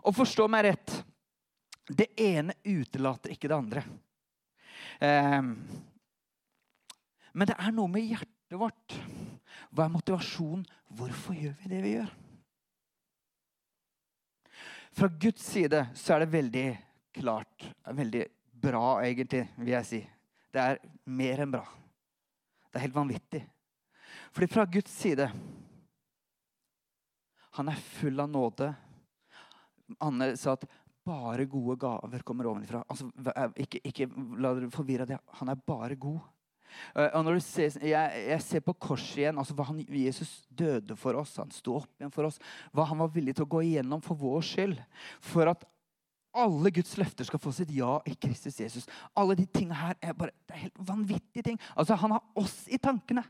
Og 0.05 0.13
forstå 0.17 0.45
meg 0.53 0.69
rett 0.69 1.01
det 1.89 2.11
ene 2.21 2.53
utelater 2.67 3.33
ikke 3.33 3.49
det 3.49 3.57
andre. 3.57 3.83
Eh, 5.01 5.43
men 7.37 7.49
det 7.49 7.57
er 7.57 7.73
noe 7.73 7.89
med 7.93 8.05
hjertet 8.05 8.36
hjertet 8.47 8.61
vårt? 8.61 8.95
Hva 9.75 9.87
er 9.87 9.93
motivasjonen? 9.93 10.65
Hvorfor 10.97 11.35
gjør 11.35 11.55
vi 11.61 11.71
det 11.71 11.83
vi 11.83 11.95
gjør? 11.97 12.13
Fra 14.97 15.09
Guds 15.09 15.43
side 15.43 15.83
så 15.95 16.15
er 16.15 16.25
det 16.25 16.33
veldig 16.33 16.67
klart, 17.13 17.67
veldig 17.85 18.25
bra, 18.63 19.03
egentlig, 19.05 19.49
vil 19.59 19.75
jeg 19.75 19.87
si. 19.87 20.01
Det 20.53 20.63
er 20.63 20.79
mer 21.05 21.43
enn 21.43 21.53
bra. 21.53 21.65
Det 22.71 22.79
er 22.79 22.87
helt 22.87 22.97
vanvittig. 22.97 23.43
Fordi 24.33 24.49
fra 24.49 24.65
Guds 24.65 24.91
side 24.93 25.27
Han 27.57 27.71
er 27.73 27.79
full 27.81 28.21
av 28.21 28.29
nåde. 28.29 28.67
Anne 30.05 30.35
sa 30.37 30.53
at 30.53 30.67
bare 31.07 31.47
gode 31.49 31.79
gaver 31.81 32.21
kommer 32.21 32.51
ovenfra. 32.51 32.83
Altså, 32.85 33.09
ikke, 33.57 33.81
ikke 33.81 34.09
la 34.37 34.51
dere 34.59 34.69
forvirre 34.75 35.07
det. 35.09 35.17
Han 35.41 35.49
er 35.49 35.63
bare 35.65 35.97
god. 35.97 36.21
Eh, 36.95 37.09
og 37.09 37.25
når 37.27 37.39
du 37.39 37.45
ser, 37.47 37.79
jeg, 37.83 38.27
jeg 38.31 38.45
ser 38.45 38.65
på 38.67 38.77
korset 38.89 39.23
igjen, 39.23 39.39
altså 39.41 39.57
hva 39.57 39.69
han, 39.71 39.81
Jesus 39.87 40.33
døde 40.49 40.97
for 40.99 41.19
oss. 41.21 41.37
Han 41.43 41.55
sto 41.55 41.79
opp 41.81 41.91
igjen 42.01 42.15
for 42.15 42.29
oss. 42.29 42.41
Hva 42.75 42.89
han 42.91 43.01
var 43.03 43.15
villig 43.15 43.37
til 43.37 43.47
å 43.47 43.53
gå 43.57 43.63
igjennom 43.67 44.05
for 44.05 44.19
vår 44.21 44.45
skyld. 44.51 44.83
For 45.25 45.53
at 45.53 45.65
alle 46.37 46.71
Guds 46.75 46.93
løfter 47.01 47.25
skal 47.25 47.41
få 47.41 47.53
sitt 47.57 47.73
ja 47.73 47.97
i 48.09 48.15
Kristus 48.21 48.59
Jesus. 48.61 48.89
Alle 49.17 49.39
de 49.39 49.47
tingene 49.49 49.79
her 49.79 49.97
er 50.05 50.17
bare, 50.17 50.35
det 50.45 50.57
er 50.57 50.67
helt 50.67 50.83
vanvittige 50.89 51.47
ting. 51.49 51.61
Altså 51.75 51.97
Han 52.03 52.17
har 52.17 52.25
oss 52.37 52.65
i 52.69 52.81
tankene. 52.83 53.25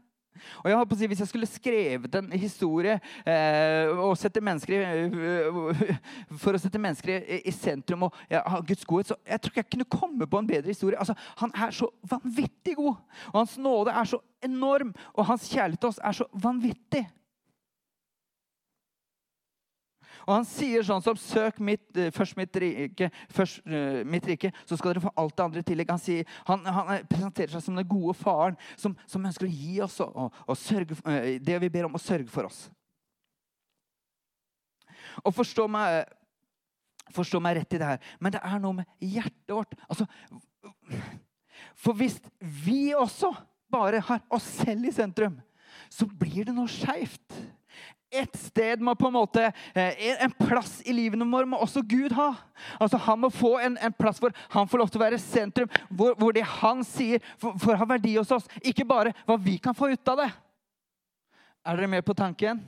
Og 0.64 0.70
jeg 0.70 0.98
si, 0.98 1.06
Hvis 1.06 1.20
jeg 1.20 1.28
skulle 1.28 1.46
skrevet 1.46 2.14
en 2.14 2.32
historie 2.32 3.00
eh, 3.26 4.40
mennesker 4.42 4.74
i, 4.76 5.96
for 6.36 6.56
å 6.56 6.60
sette 6.60 6.78
mennesker 6.78 7.22
i, 7.22 7.40
i 7.46 7.54
sentrum 7.54 8.08
og 8.08 8.14
ja, 8.30 8.42
Guds 8.66 8.84
godhet, 8.84 9.12
så 9.12 9.18
jeg 9.26 9.40
tror 9.40 9.52
ikke 9.52 9.64
jeg 9.64 9.72
kunne 9.74 9.90
komme 10.00 10.26
på 10.26 10.38
en 10.38 10.48
bedre 10.48 10.72
historie. 10.72 10.98
Altså, 10.98 11.14
han 11.38 11.52
er 11.54 11.70
så 11.70 11.90
vanvittig 12.02 12.76
god, 12.76 12.96
og 13.32 13.38
hans 13.40 13.58
nåde 13.58 13.94
er 13.94 14.04
så 14.04 14.20
enorm, 14.44 14.94
og 15.14 15.26
hans 15.26 15.48
kjærlighet 15.50 15.80
til 15.80 15.92
oss 15.92 16.02
er 16.02 16.16
så 16.16 16.26
vanvittig. 16.32 17.06
Og 20.26 20.32
han 20.34 20.46
sier 20.48 20.82
sånn 20.86 21.02
som 21.04 21.18
Søk 21.20 21.60
mitt, 21.62 21.84
eh, 21.94 22.10
først 22.14 22.36
mitt 22.38 22.56
rike, 22.58 23.10
først, 23.30 23.60
uh, 23.70 24.02
mitt 24.02 24.26
rike, 24.26 24.50
så 24.66 24.76
skal 24.76 24.92
dere 24.92 25.04
få 25.04 25.12
alt 25.22 25.36
det 25.38 25.44
andre 25.44 25.62
i 25.62 25.66
tillegg. 25.68 25.92
Han, 25.94 26.02
sier, 26.02 26.26
han, 26.48 26.66
han, 26.66 27.06
presenterer 27.06 27.54
seg 27.54 27.62
som 27.62 27.78
den 27.78 27.86
gode 27.86 28.16
faren 28.18 28.58
som, 28.74 28.96
som 29.06 29.24
ønsker 29.24 29.46
å 29.46 29.52
gi 29.52 29.78
oss 29.86 30.00
og, 30.02 30.16
og, 30.16 30.40
og 30.46 30.58
sørge, 30.58 30.98
det 31.38 31.60
vi 31.62 31.70
ber 31.70 31.86
om, 31.86 31.94
å 31.94 32.02
sørge 32.02 32.28
for 32.32 32.50
oss. 32.50 32.66
Og 35.22 35.34
forstå 35.36 35.68
meg, 35.70 36.10
forstå 37.14 37.40
meg 37.40 37.60
rett 37.60 37.76
i 37.76 37.80
det 37.80 37.92
her, 37.92 38.14
men 38.18 38.34
det 38.34 38.42
er 38.42 38.58
noe 38.62 38.80
med 38.80 39.06
hjertet 39.14 39.54
vårt. 39.54 39.76
Altså, 39.86 40.08
for 41.78 41.96
hvis 41.96 42.18
vi 42.66 42.90
også 42.98 43.30
bare 43.72 44.02
har 44.08 44.24
oss 44.34 44.48
selv 44.58 44.90
i 44.90 44.94
sentrum, 44.94 45.38
så 45.92 46.08
blir 46.08 46.48
det 46.48 46.54
noe 46.56 46.70
skeivt 46.70 47.38
et 48.22 48.38
sted 48.40 48.82
må 48.84 48.94
på 48.98 49.10
en 49.10 49.16
måte 49.16 49.42
eh, 49.74 50.06
En 50.24 50.32
plass 50.32 50.78
i 50.86 50.94
livene 50.96 51.26
våre 51.30 51.48
må 51.48 51.60
også 51.62 51.82
Gud 51.86 52.14
ha. 52.16 52.30
Altså 52.80 53.00
Han 53.06 53.24
må 53.24 53.30
få 53.34 53.56
en, 53.62 53.76
en 53.78 53.96
plass 53.96 54.20
hvor 54.22 54.34
han 54.54 54.68
får 54.68 54.82
lov 54.82 54.92
til 54.92 55.00
å 55.00 55.04
være 55.04 55.22
sentrum. 55.22 55.70
Hvor, 55.90 56.16
hvor 56.18 56.36
det 56.36 56.46
han 56.60 56.84
sier, 56.86 57.24
får 57.40 57.80
ha 57.80 57.88
verdi 57.96 58.16
hos 58.16 58.32
oss. 58.34 58.48
Ikke 58.62 58.86
bare 58.88 59.14
hva 59.26 59.38
vi 59.40 59.58
kan 59.62 59.76
få 59.76 59.92
ut 59.92 60.14
av 60.14 60.24
det. 60.24 60.30
Er 61.66 61.78
dere 61.78 61.90
med 61.90 62.06
på 62.06 62.14
tanken? 62.14 62.62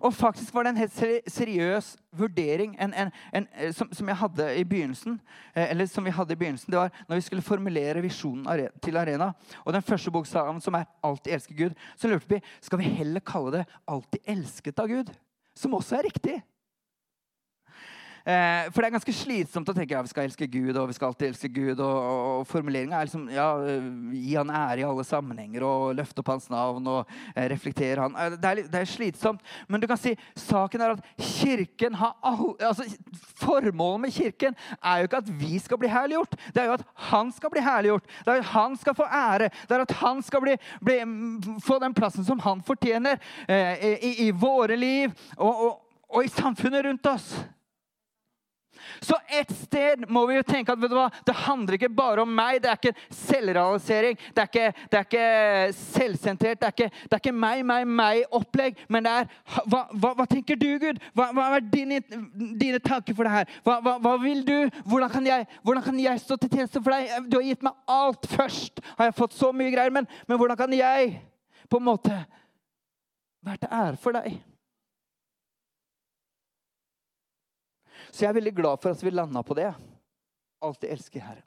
Og 0.00 0.14
faktisk 0.14 0.54
var 0.54 0.66
det 0.66 0.74
en 0.74 0.80
helt 0.80 1.32
seriøs 1.32 1.96
vurdering 2.16 2.76
en, 2.80 2.94
en, 2.94 3.12
en, 3.34 3.46
eh, 3.54 3.72
som, 3.74 3.90
som, 3.92 4.08
jeg 4.08 4.16
hadde 4.16 4.48
i 4.56 4.64
begynnelsen. 4.64 5.20
Eh, 5.54 5.70
eller 5.70 5.86
som 5.90 6.04
vi 6.04 6.14
hadde 6.14 6.32
i 6.32 6.40
begynnelsen, 6.40 6.72
Det 6.72 6.78
var 6.78 6.90
når 7.08 7.20
vi 7.20 7.26
skulle 7.26 7.42
formulere 7.42 8.02
visjonen 8.02 8.68
til 8.82 8.96
Arena. 8.96 9.32
Og 9.64 9.72
den 9.72 9.82
første 9.82 10.10
bokstaven, 10.10 10.60
som 10.60 10.74
er 10.74 10.84
'Alltid 11.04 11.32
elsker 11.32 11.54
Gud', 11.54 11.74
så 11.96 12.08
lurte 12.08 12.28
vi 12.28 12.42
skal 12.60 12.78
vi 12.78 12.84
heller 12.84 13.20
kalle 13.20 13.52
det 13.52 13.66
'Alltid 13.88 14.20
elsket 14.26 14.78
av 14.78 14.88
Gud'. 14.88 15.14
Som 15.54 15.74
også 15.74 15.96
er 15.96 16.02
riktig. 16.02 16.42
Eh, 18.26 18.66
for 18.74 18.82
det 18.82 18.88
er 18.88 18.94
ganske 18.96 19.12
slitsomt 19.14 19.68
å 19.70 19.74
tenke 19.76 19.94
ja, 19.94 20.02
vi 20.02 20.10
skal 20.10 20.26
elske 20.26 20.48
Gud, 20.50 20.74
og 20.74 20.88
vi 20.90 20.96
skal 20.96 21.12
alltid 21.12 21.28
elske 21.28 21.50
Gud. 21.54 21.78
Og, 21.78 21.94
og, 21.94 22.22
og 22.40 22.48
formuleringa 22.50 22.98
er 22.98 23.06
liksom 23.06 23.28
ja, 23.30 23.46
gi 24.10 24.34
han 24.34 24.50
ære 24.50 24.82
i 24.82 24.86
alle 24.88 25.04
sammenhenger 25.06 25.66
og 25.66 25.94
løfte 25.94 26.24
opp 26.24 26.32
hans 26.34 26.48
navn 26.50 26.90
og 26.90 27.14
eh, 27.36 27.46
reflektere 27.52 28.02
han. 28.02 28.18
Eh, 28.18 28.34
det 28.34 28.50
er, 28.50 28.62
det 28.72 28.82
er, 28.82 28.90
slitsomt. 28.90 29.54
Men 29.70 29.82
du 29.82 29.86
kan 29.86 30.00
si 30.00 30.16
saken 30.42 30.82
er 30.82 30.96
at 30.96 31.22
kirken 31.22 31.94
har 32.00 32.16
altså, 32.24 32.86
Formålet 33.36 34.00
med 34.00 34.14
kirken 34.16 34.54
er 34.80 35.00
jo 35.00 35.08
ikke 35.08 35.22
at 35.22 35.32
vi 35.38 35.58
skal 35.62 35.78
bli 35.78 35.90
herliggjort. 35.92 36.34
Det 36.54 36.62
er 36.62 36.70
jo 36.70 36.76
at 36.80 36.86
han 37.12 37.30
skal 37.34 37.52
bli 37.52 37.62
herliggjort. 37.62 38.06
Det 38.24 38.32
er 38.32 38.42
at 38.42 38.54
han 38.56 38.78
skal 38.80 38.96
få 38.98 39.06
ære. 39.06 39.50
Det 39.68 39.76
er 39.76 39.84
at 39.86 39.98
han 40.02 40.22
skal 40.26 40.42
bli, 40.42 40.56
bli, 40.82 40.96
få 41.62 41.78
den 41.82 41.94
plassen 41.94 42.26
som 42.26 42.40
han 42.42 42.62
fortjener 42.66 43.20
eh, 43.46 43.86
i, 43.94 44.14
i, 44.26 44.30
våre 44.34 44.76
liv 44.76 45.12
og, 45.36 45.76
og 46.10 46.24
i 46.24 46.32
samfunnet 46.32 46.88
rundt 46.88 47.12
oss. 47.12 47.36
Så 49.04 49.16
et 49.32 49.50
sted 49.62 50.04
må 50.12 50.24
vi 50.28 50.38
jo 50.38 50.44
tenke 50.46 50.74
at 50.74 50.86
hva, 50.92 51.06
det 51.26 51.34
handler 51.46 51.76
ikke 51.76 51.90
bare 51.92 52.24
om 52.24 52.32
meg. 52.32 52.60
Det 52.62 52.70
er 52.70 52.80
ikke 52.80 53.08
selvrealisering. 53.14 54.18
Det 54.34 54.42
er 54.44 54.50
ikke, 54.50 54.86
det 54.92 55.00
er 55.00 55.06
ikke 55.06 55.76
selvsentrert. 55.78 56.60
Det 56.60 56.68
er 56.68 56.74
ikke, 56.74 56.90
det 57.04 57.18
er 57.18 57.22
ikke 57.22 57.34
meg, 57.36 57.62
meg, 57.68 57.86
meg-opplegg. 58.00 58.80
Men 58.92 59.06
det 59.06 59.14
er 59.20 59.30
hva, 59.66 59.82
hva, 59.92 60.12
hva, 60.18 60.28
tenker 60.30 60.58
du, 60.60 60.68
Gud? 60.82 61.00
Hva, 61.16 61.30
er 61.46 61.68
dine, 61.72 62.00
dine, 62.60 62.80
tanker 62.82 63.16
for 63.16 63.26
det 63.28 63.34
her? 63.34 63.54
Hva, 63.66 64.16
vil 64.22 64.42
du? 64.46 64.56
Hvordan 64.86 65.12
kan, 65.12 65.28
jeg, 65.28 65.46
hvordan 65.62 65.86
kan, 65.86 66.00
jeg, 66.00 66.24
stå 66.24 66.40
til 66.40 66.52
tjeneste 66.52 66.82
for 66.82 66.94
deg? 66.96 67.30
Du 67.30 67.38
har 67.40 67.46
gitt 67.46 67.64
meg 67.66 67.78
alt 67.90 68.28
først. 68.30 68.82
Har 68.98 69.10
jeg 69.10 69.18
fått 69.18 69.36
så 69.36 69.52
mye 69.56 69.72
greier. 69.74 69.94
Men, 69.94 70.08
men 70.28 70.40
hvordan 70.40 70.58
kan 70.58 70.76
jeg 70.76 71.16
på 71.70 71.80
en 71.80 71.88
måte 71.88 72.20
være 73.46 73.62
til 73.62 73.72
ære 73.72 73.96
for 74.02 74.18
deg? 74.18 74.36
Så 78.16 78.24
jeg 78.24 78.30
er 78.32 78.38
veldig 78.38 78.54
glad 78.56 78.80
for 78.80 78.96
at 78.96 79.02
vi 79.04 79.12
landa 79.12 79.42
på 79.44 79.54
det. 79.58 79.68
Alltid 80.64 80.88
elsker 80.94 81.20
Herren. 81.20 81.44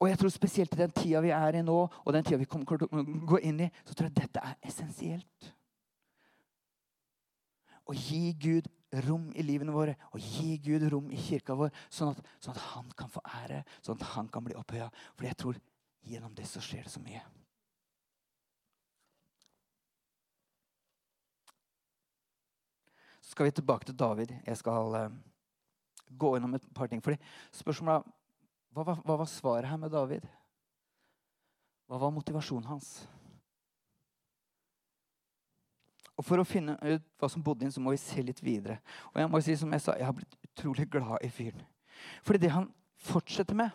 Og 0.00 0.08
jeg 0.08 0.18
tror 0.18 0.32
spesielt 0.34 0.74
i 0.74 0.78
den 0.80 0.94
tida 0.94 1.20
vi 1.22 1.30
er 1.34 1.58
i 1.58 1.62
nå, 1.62 1.76
og 1.86 2.14
den 2.14 2.26
tida 2.26 2.40
vi 2.40 2.48
kommer 2.50 2.66
til 2.66 2.88
å 2.90 3.04
gå 3.30 3.38
inn 3.46 3.60
i, 3.62 3.68
så 3.86 3.94
tror 3.94 4.08
jeg 4.08 4.16
dette 4.18 4.42
er 4.42 4.58
essensielt. 4.66 5.50
Å 7.86 7.94
gi 7.94 8.34
Gud 8.42 8.66
rom 9.06 9.30
i 9.38 9.46
livene 9.46 9.74
våre 9.74 9.94
og 10.10 10.20
gi 10.22 10.58
Gud 10.62 10.84
rom 10.90 11.10
i 11.14 11.18
kirka 11.18 11.54
vår, 11.58 11.70
sånn 11.90 12.12
at, 12.12 12.26
sånn 12.42 12.58
at 12.58 12.66
han 12.74 12.90
kan 12.98 13.10
få 13.10 13.22
ære, 13.42 13.62
sånn 13.86 13.98
at 14.00 14.14
han 14.16 14.30
kan 14.34 14.46
bli 14.46 14.58
opphøya. 14.58 14.90
For 15.14 15.30
jeg 15.30 15.38
tror 15.38 15.62
gjennom 16.10 16.34
det 16.34 16.50
så 16.50 16.62
skjer 16.62 16.86
det 16.86 16.94
så 16.94 17.02
mye. 17.02 17.22
Så 23.22 23.36
skal 23.36 23.46
vi 23.46 23.60
tilbake 23.62 23.86
til 23.88 23.96
David. 23.96 24.34
Jeg 24.44 24.58
skal 24.58 24.98
uh, 24.98 25.12
gå 26.18 26.36
innom 26.36 26.54
et 26.56 26.68
par 26.74 26.90
ting. 26.90 27.02
Fordi 27.04 27.18
spørsmålet 27.54 28.06
hva, 28.72 28.84
var, 28.86 29.00
hva 29.04 29.18
var 29.20 29.28
svaret 29.28 29.68
her 29.68 29.80
med 29.80 29.92
David? 29.92 30.24
Hva 31.90 32.00
var 32.00 32.14
motivasjonen 32.14 32.70
hans? 32.70 32.92
Og 36.16 36.24
For 36.24 36.40
å 36.40 36.46
finne 36.46 36.76
ut 36.80 37.04
hva 37.20 37.28
som 37.32 37.42
bodde 37.44 37.66
inn, 37.66 37.72
så 37.74 37.82
må 37.82 37.94
vi 37.94 38.00
se 38.00 38.22
litt 38.24 38.42
videre. 38.44 38.78
Og 39.12 39.20
Jeg 39.20 39.32
må 39.32 39.40
si 39.44 39.56
som 39.58 39.72
jeg 39.72 39.84
sa, 39.84 39.96
jeg 39.98 40.08
har 40.08 40.16
blitt 40.16 40.38
utrolig 40.48 40.88
glad 40.92 41.24
i 41.24 41.32
fyren. 41.32 41.64
Fordi 42.24 42.44
det 42.44 42.54
han 42.54 42.70
fortsetter 43.02 43.56
med 43.58 43.72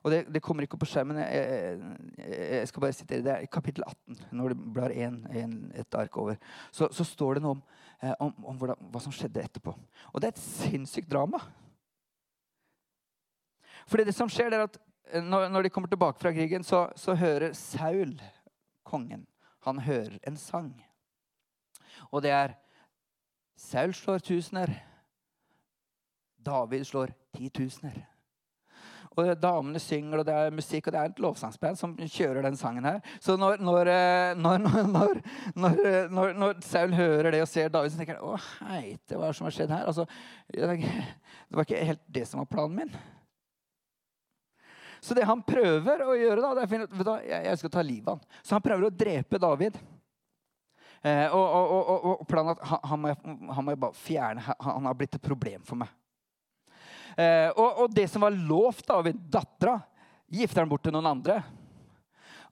og 0.00 0.12
det, 0.12 0.20
det 0.32 0.40
kommer 0.40 0.64
ikke 0.64 0.78
opp 0.78 0.84
på 0.84 0.88
skjermen. 0.88 1.18
Jeg, 1.20 1.80
jeg, 2.16 2.36
jeg, 2.40 2.68
skal 2.70 2.84
bare 2.84 2.96
sitere 2.96 3.24
det. 3.24 3.34
er 3.34 3.50
kapittel 3.52 3.84
18, 3.84 4.22
når 4.38 4.54
det 4.54 4.72
blar 4.76 4.94
en, 4.96 5.18
en, 5.36 5.56
et 5.76 5.98
ark 6.00 6.16
over, 6.20 6.38
så, 6.72 6.88
så 6.94 7.04
står 7.04 7.36
det 7.36 7.44
noe 7.44 7.58
om 7.58 7.62
om, 8.00 8.32
om 8.44 8.56
hvordan, 8.56 8.78
hva 8.92 9.00
som 9.02 9.12
skjedde 9.12 9.42
etterpå. 9.44 9.74
Og 10.12 10.20
det 10.20 10.30
er 10.30 10.34
et 10.34 10.42
sinnssykt 10.42 11.10
drama. 11.10 11.40
Fordi 13.90 14.06
det 14.08 14.14
som 14.16 14.30
skjer, 14.30 14.54
er 14.54 14.64
at 14.64 14.78
eh, 15.12 15.22
når, 15.22 15.48
når 15.52 15.66
de 15.66 15.72
kommer 15.74 15.90
tilbake 15.90 16.20
fra 16.20 16.32
krigen, 16.32 16.64
så, 16.64 16.86
så, 16.96 17.14
hører 17.14 17.52
Saul, 17.52 18.14
kongen, 18.84 19.26
han 19.66 19.78
hører 19.78 20.18
en 20.26 20.36
sang. 20.36 20.72
Og 22.10 22.22
det 22.22 22.32
er 22.34 22.56
Saul 23.60 23.92
slår 23.94 24.18
tusener. 24.24 24.72
David 26.40 26.84
slår 26.88 27.12
titusener. 27.36 28.06
Og 29.18 29.26
damene 29.42 29.80
synger, 29.82 30.20
og 30.20 30.26
det 30.28 30.34
er 30.38 30.52
musikk, 30.54 30.86
og 30.86 30.94
det 30.94 31.00
er 31.00 31.08
et 31.10 31.22
lovsangsband 31.22 31.78
som 31.78 31.96
kjører 31.98 32.46
den 32.46 32.58
sangen 32.58 32.86
her. 32.86 33.00
Så 33.18 33.34
når, 33.40 33.58
når, 33.58 33.90
eh, 33.90 34.34
når, 34.38 34.60
når, 36.14 36.34
når 36.38 36.60
Saul 36.62 36.94
hører 36.94 37.32
det 37.34 37.42
og 37.42 37.50
ser 37.50 37.72
David, 37.74 37.90
så 37.90 37.98
tenker 37.98 38.20
han 38.20 38.36
å 38.36 38.38
heite, 38.70 39.16
hva 39.16 39.26
er 39.26 39.32
det 39.32 39.38
som 39.40 39.48
har 39.48 39.56
skjedd 39.56 39.74
her? 39.74 39.88
Altså, 39.90 40.06
det 40.54 41.56
var 41.58 41.66
ikke 41.66 41.88
helt 41.90 42.04
det 42.06 42.26
som 42.30 42.44
var 42.44 42.52
planen 42.52 42.84
min. 42.84 42.94
Så 45.00 45.16
det 45.16 45.26
han 45.26 45.42
prøver 45.42 46.04
å 46.04 46.14
gjøre, 46.14 46.42
da, 46.44 46.52
det 46.54 46.66
er 46.68 46.86
du, 46.86 47.14
jeg 47.32 47.58
skal 47.58 47.72
ta 47.72 47.82
livet 47.82 48.12
av 48.12 48.20
han. 48.20 48.42
Så 48.44 48.54
han 48.54 48.64
prøver 48.64 48.86
å 48.86 48.94
drepe 48.94 49.40
David. 49.42 49.80
Eh, 51.02 51.26
og, 51.32 51.46
og, 51.56 51.70
og, 51.80 52.08
og, 52.12 52.26
planen 52.28 52.52
at 52.52 52.62
han, 52.68 52.82
han, 52.84 53.00
må, 53.00 53.14
han 53.56 53.64
må 53.64 53.74
bare 53.80 53.96
fjerne 53.96 54.42
Han 54.60 54.84
har 54.84 54.96
blitt 54.98 55.16
et 55.16 55.24
problem 55.24 55.64
for 55.64 55.80
meg. 55.80 55.88
Eh, 57.16 57.48
og, 57.56 57.86
det 57.94 58.06
som 58.10 58.26
var 58.26 58.36
lovt 58.36 58.86
da, 58.88 59.00
ved 59.04 59.18
dattera, 59.32 59.78
gifter 60.30 60.62
han 60.62 60.70
bort 60.70 60.84
til 60.86 60.94
noen 60.94 61.10
andre. 61.10 61.40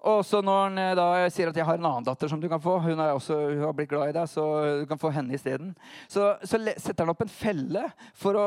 Og 0.06 0.22
så 0.26 0.38
når 0.44 0.58
han 0.62 0.78
eh, 0.78 0.94
da 0.94 1.06
sier 1.32 1.50
at 1.50 1.56
'jeg 1.56 1.66
har 1.66 1.78
en 1.78 1.86
annen 1.86 2.04
datter 2.06 2.28
som 2.28 2.40
du 2.40 2.48
kan 2.48 2.60
få', 2.60 2.78
hun, 2.82 3.00
også, 3.00 3.34
hun 3.54 3.64
har 3.64 3.72
blitt 3.72 3.88
glad 3.90 4.08
i 4.08 4.12
deg, 4.12 4.28
så 4.28 4.44
du 4.80 4.86
kan 4.86 4.98
få 4.98 5.10
henne 5.10 5.34
isteden, 5.34 5.74
så, 6.08 6.36
så 6.42 6.58
setter 6.76 7.04
han 7.04 7.10
opp 7.10 7.22
en 7.22 7.28
felle 7.28 7.82
for 8.14 8.38
å 8.38 8.44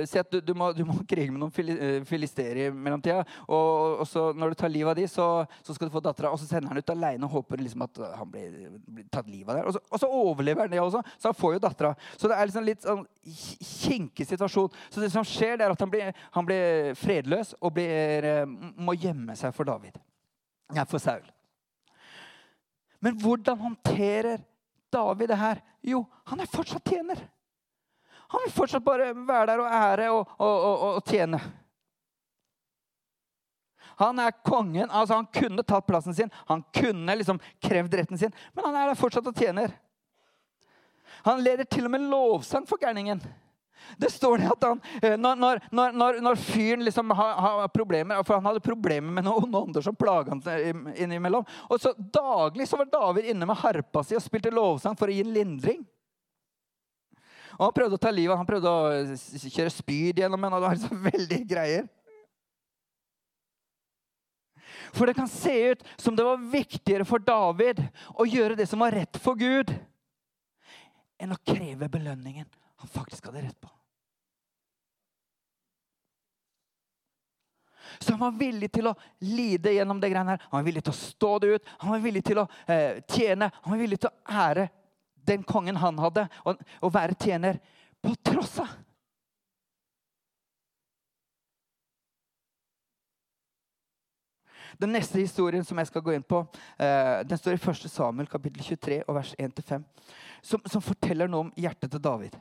uh, 0.00 0.06
si 0.06 0.18
at 0.18 0.30
du, 0.30 0.40
du, 0.40 0.54
må, 0.54 0.72
du, 0.72 0.84
må, 0.84 0.98
krige 1.10 1.30
med 1.30 1.40
noen 1.40 1.52
øh, 1.76 2.04
filisterer 2.04 2.66
i 2.66 2.70
mellomtida. 2.70 3.22
Og, 3.46 4.00
og, 4.00 4.06
så 4.06 4.32
når 4.32 4.50
du 4.50 4.54
tar 4.54 4.72
livet 4.72 4.90
av 4.90 4.96
de, 4.98 5.06
så, 5.08 5.46
så 5.62 5.74
skal 5.74 5.88
du 5.88 5.94
få 5.94 6.02
dattera. 6.02 6.32
Og 6.32 6.40
så 6.40 6.48
sender 6.48 6.72
han 6.72 6.78
ut 6.78 6.90
aleine 6.90 7.28
og 7.28 7.36
håper 7.38 7.62
liksom 7.62 7.86
at 7.86 8.02
han 8.16 8.30
blir, 8.30 8.56
blir 8.86 9.06
tatt 9.12 9.30
livet 9.30 9.52
av 9.52 9.60
der. 9.60 9.70
Og 9.70 9.76
så, 9.76 9.84
og 9.90 10.02
så, 10.02 10.10
overlever 10.26 10.66
han 10.66 10.72
det 10.72 10.82
også, 10.82 11.02
så 11.18 11.30
han 11.30 11.38
får 11.38 11.56
jo 11.56 11.62
dattera. 11.62 11.94
Så 12.16 12.30
det 12.30 12.36
er 12.38 12.50
liksom 12.50 12.66
litt 12.66 12.82
sånn 12.82 13.06
kinkig 13.86 14.26
situasjon. 14.26 14.74
Så 14.90 15.04
det 15.04 15.12
som 15.14 15.26
skjer, 15.26 15.56
det 15.56 15.68
er 15.68 15.76
at 15.76 15.86
han 15.86 15.92
blir, 15.92 16.10
han 16.34 16.48
blir 16.48 16.92
fredløs 16.98 17.54
og 17.60 17.76
blir, 17.78 18.44
må 18.76 18.96
gjemme 18.98 19.38
seg 19.38 19.54
for 19.54 19.68
David 19.68 20.00
for 20.88 20.98
Saul. 20.98 21.24
Men 22.98 23.18
hvordan 23.20 23.58
håndterer 23.58 24.40
David 24.92 25.28
det 25.28 25.36
her? 25.36 25.62
Jo, 25.80 26.04
han 26.24 26.40
er 26.40 26.50
fortsatt 26.50 26.84
tjener. 26.84 27.20
Han 28.26 28.42
vil 28.44 28.54
fortsatt 28.56 28.84
bare 28.84 29.12
være 29.14 29.46
der 29.46 29.62
og 29.62 29.70
ære 29.70 30.10
og, 30.10 30.34
og, 30.38 30.56
og, 30.66 30.84
og 30.96 31.04
tjene. 31.06 31.40
Han 33.96 34.18
er 34.18 34.34
kongen. 34.44 34.90
altså 34.90 35.14
Han 35.14 35.28
kunne 35.32 35.62
tatt 35.62 35.86
plassen 35.86 36.14
sin, 36.14 36.30
han 36.48 36.64
kunne 36.74 37.14
liksom 37.16 37.38
krevd 37.62 37.94
retten 37.94 38.18
sin, 38.18 38.34
men 38.52 38.64
han 38.64 38.76
er 38.76 38.90
der 38.90 38.98
fortsatt 38.98 39.28
og 39.30 39.36
tjener. 39.36 39.72
Han 41.24 41.40
leder 41.42 41.64
til 41.64 41.86
og 41.86 41.94
med 41.94 42.10
lovsang 42.10 42.66
for 42.68 42.80
gærningen. 42.82 43.22
Det 43.96 44.10
står 44.10 44.38
det 44.38 44.48
at 44.50 44.64
han, 44.66 44.80
eh, 45.02 45.16
når, 45.20 45.36
når, 45.70 45.92
når, 45.92 46.20
når 46.24 46.38
fyren 46.40 46.84
liksom 46.84 47.10
har, 47.16 47.34
har, 47.40 47.68
problemer 47.72 48.22
For 48.26 48.38
han 48.38 48.48
hadde 48.48 48.64
problemer 48.64 49.12
med 49.18 49.26
noen 49.26 49.54
ånder 49.54 49.84
som 49.84 49.96
plaga 49.96 50.34
han 50.34 50.94
innimellom. 50.96 51.46
Og 51.70 51.80
så 51.80 51.92
Daglig 51.96 52.68
så 52.68 52.80
var 52.80 52.90
David 52.92 53.30
inne 53.30 53.48
med 53.48 53.58
harpa 53.60 54.02
si 54.04 54.16
og 54.16 54.24
spilte 54.24 54.52
lovsang 54.54 54.96
for 54.98 55.10
å 55.10 55.14
gi 55.14 55.22
en 55.24 55.34
lindring. 55.34 55.84
Og 57.56 57.68
Han 57.68 57.76
prøvde 57.76 57.96
å 57.96 58.00
ta 58.00 58.12
livet 58.12 58.36
Han 58.36 58.48
prøvde 58.48 58.72
å 58.72 59.16
kjøre 59.46 59.72
spyd 59.72 60.22
gjennom 60.22 60.42
henne. 60.42 60.56
og 60.56 60.62
Det 60.62 60.68
var 60.68 60.80
liksom 60.80 61.06
veldig 61.12 61.40
greier. 61.48 61.88
For 64.96 65.08
det 65.08 65.16
kan 65.16 65.28
se 65.28 65.54
ut 65.72 65.82
som 66.00 66.16
det 66.16 66.24
var 66.24 66.44
viktigere 66.52 67.04
for 67.08 67.22
David 67.22 67.82
å 68.16 68.26
gjøre 68.28 68.56
det 68.58 68.68
som 68.70 68.80
var 68.80 68.94
rett 68.94 69.18
for 69.20 69.36
Gud, 69.38 69.72
enn 71.20 71.32
å 71.32 71.42
kreve 71.48 71.88
belønningen 71.90 72.46
han 72.76 72.88
faktisk 72.88 73.26
hadde 73.26 73.42
rett 73.46 73.60
på. 73.60 73.70
Så 77.98 78.12
han 78.12 78.20
var 78.20 78.30
villig 78.38 78.68
til 78.72 78.88
å 78.90 78.94
lide 79.24 79.72
gjennom 79.72 80.00
det 80.00 80.10
greiene 80.12 80.34
her. 80.34 80.48
Han 80.50 80.58
var 80.58 80.66
villig 80.66 80.82
til 80.84 80.94
å 80.94 80.98
stå 80.98 81.30
det 81.38 81.52
ut. 81.54 81.68
Han 81.78 81.94
var 81.94 82.02
villig 82.04 82.24
til 82.26 82.40
å 82.42 82.48
eh, 82.66 82.98
tjene. 83.08 83.50
Han 83.62 83.72
var 83.72 83.80
villig 83.80 84.00
til 84.02 84.10
å 84.10 84.40
ære 84.42 84.68
den 85.26 85.42
kongen 85.46 85.78
han 85.82 85.98
hadde, 85.98 86.26
og, 86.46 86.60
og 86.86 86.92
være 86.94 87.16
tjener 87.18 87.58
på 88.02 88.12
tross 88.22 88.60
av. 88.62 88.74
Den 94.76 94.92
neste 94.92 95.18
historien 95.18 95.64
som 95.64 95.78
jeg 95.80 95.88
skal 95.88 96.04
gå 96.04 96.12
inn 96.12 96.26
på, 96.26 96.42
eh, 96.78 97.22
den 97.26 97.38
står 97.40 97.56
i 97.56 97.60
1. 97.60 97.88
Samuel 97.90 98.28
kapittel 98.28 98.62
23 98.62 99.00
og 99.06 99.16
vers 99.16 99.32
1-5, 99.40 99.86
som, 100.44 100.62
som 100.68 100.84
forteller 100.84 101.30
noe 101.32 101.46
om 101.46 101.54
hjertet 101.56 101.90
til 101.90 102.02
David. 102.02 102.36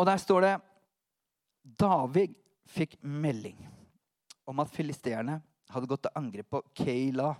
Og 0.00 0.06
der 0.08 0.20
står 0.20 0.46
det 0.46 0.54
David 1.80 2.32
fikk 2.70 2.96
melding 3.04 3.58
om 4.48 4.62
at 4.62 4.72
filisteerne 4.72 5.40
hadde 5.70 5.90
gått 5.90 6.06
til 6.06 6.16
angrep 6.18 6.48
på 6.50 6.62
Keila 6.80 7.34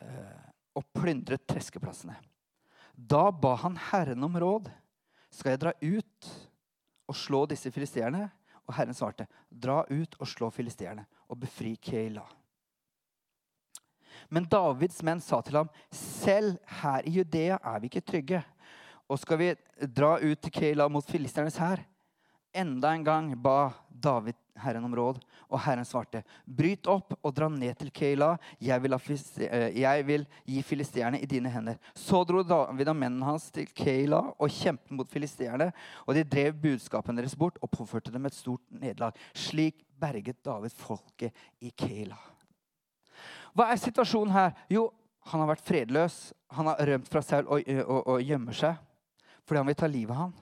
eh, 0.00 0.46
og 0.74 0.86
plyndret 0.96 1.44
treskeplassene. 1.46 2.16
Da 2.94 3.28
ba 3.30 3.52
han 3.60 3.76
Herren 3.90 4.24
om 4.24 4.38
råd. 4.40 4.70
Skal 5.30 5.54
jeg 5.54 5.62
dra 5.66 5.74
ut 5.82 6.30
og 7.10 7.18
slå 7.18 7.44
disse 7.50 7.70
filisteerne? 7.74 8.24
Og 8.64 8.72
Herren 8.78 8.96
svarte, 8.96 9.26
dra 9.50 9.82
ut 9.90 10.16
og 10.16 10.30
slå 10.30 10.48
filisteerne 10.54 11.04
og 11.28 11.42
befri 11.44 11.74
Keila. 11.76 12.24
Men 14.32 14.48
Davids 14.48 15.02
menn 15.04 15.20
sa 15.20 15.42
til 15.44 15.58
ham, 15.60 15.70
selv 15.92 16.56
her 16.80 17.04
i 17.04 17.18
Judea 17.18 17.58
er 17.60 17.82
vi 17.82 17.90
ikke 17.90 18.06
trygge. 18.08 18.40
Og 19.08 19.20
skal 19.20 19.40
vi 19.40 19.50
dra 19.92 20.16
ut 20.22 20.40
til 20.40 20.52
Keila 20.54 20.88
mot 20.88 21.04
filisternes 21.08 21.58
hær? 21.60 21.82
Enda 22.54 22.92
en 22.94 23.04
gang 23.04 23.32
ba 23.42 23.72
David 23.90 24.38
Herren 24.62 24.84
om 24.86 24.92
råd, 24.94 25.18
og 25.50 25.58
Herren 25.64 25.86
svarte, 25.86 26.20
bryt 26.46 26.86
opp 26.86 27.16
og 27.16 27.32
dra 27.34 27.48
ned 27.50 27.74
til 27.80 27.90
Keila. 27.94 28.36
Jeg 28.62 28.82
vil, 28.84 28.94
eh, 28.94 29.80
jeg 29.80 30.06
vil 30.06 30.26
gi 30.46 30.62
filisteerne 30.62 31.18
i 31.18 31.26
dine 31.26 31.50
hender. 31.50 31.78
Så 31.94 32.22
dro 32.24 32.42
David 32.42 32.88
og 32.88 32.96
mennene 32.96 33.26
hans 33.26 33.50
til 33.50 33.66
Keila 33.66 34.20
og 34.38 34.48
kjempet 34.48 34.90
mot 34.94 35.10
filisteerne. 35.10 35.72
Og 36.06 36.14
de 36.14 36.22
drev 36.22 36.54
budskapen 36.54 37.16
deres 37.16 37.34
bort 37.34 37.58
og 37.60 37.70
påførte 37.70 38.12
dem 38.12 38.26
et 38.26 38.34
stort 38.34 38.62
nederlag. 38.70 39.12
Slik 39.34 39.82
berget 39.98 40.42
David 40.44 40.70
folket 40.70 41.34
i 41.60 41.70
Keila. 41.70 42.18
Hva 43.54 43.72
er 43.72 43.76
situasjonen 43.76 44.32
her? 44.32 44.54
Jo, 44.70 44.92
han 45.26 45.40
har 45.40 45.48
vært 45.48 45.66
fredløs. 45.66 46.32
Han 46.50 46.66
har 46.66 46.78
rømt 46.78 47.08
fra 47.10 47.22
Saul 47.22 47.46
og, 47.48 47.62
og, 47.86 48.06
og 48.06 48.22
gjemmer 48.22 48.54
seg 48.54 48.78
fordi 49.44 49.60
han 49.60 49.70
vil 49.70 49.78
ta 49.78 49.88
livet 49.90 50.14
av 50.14 50.22
han. 50.26 50.34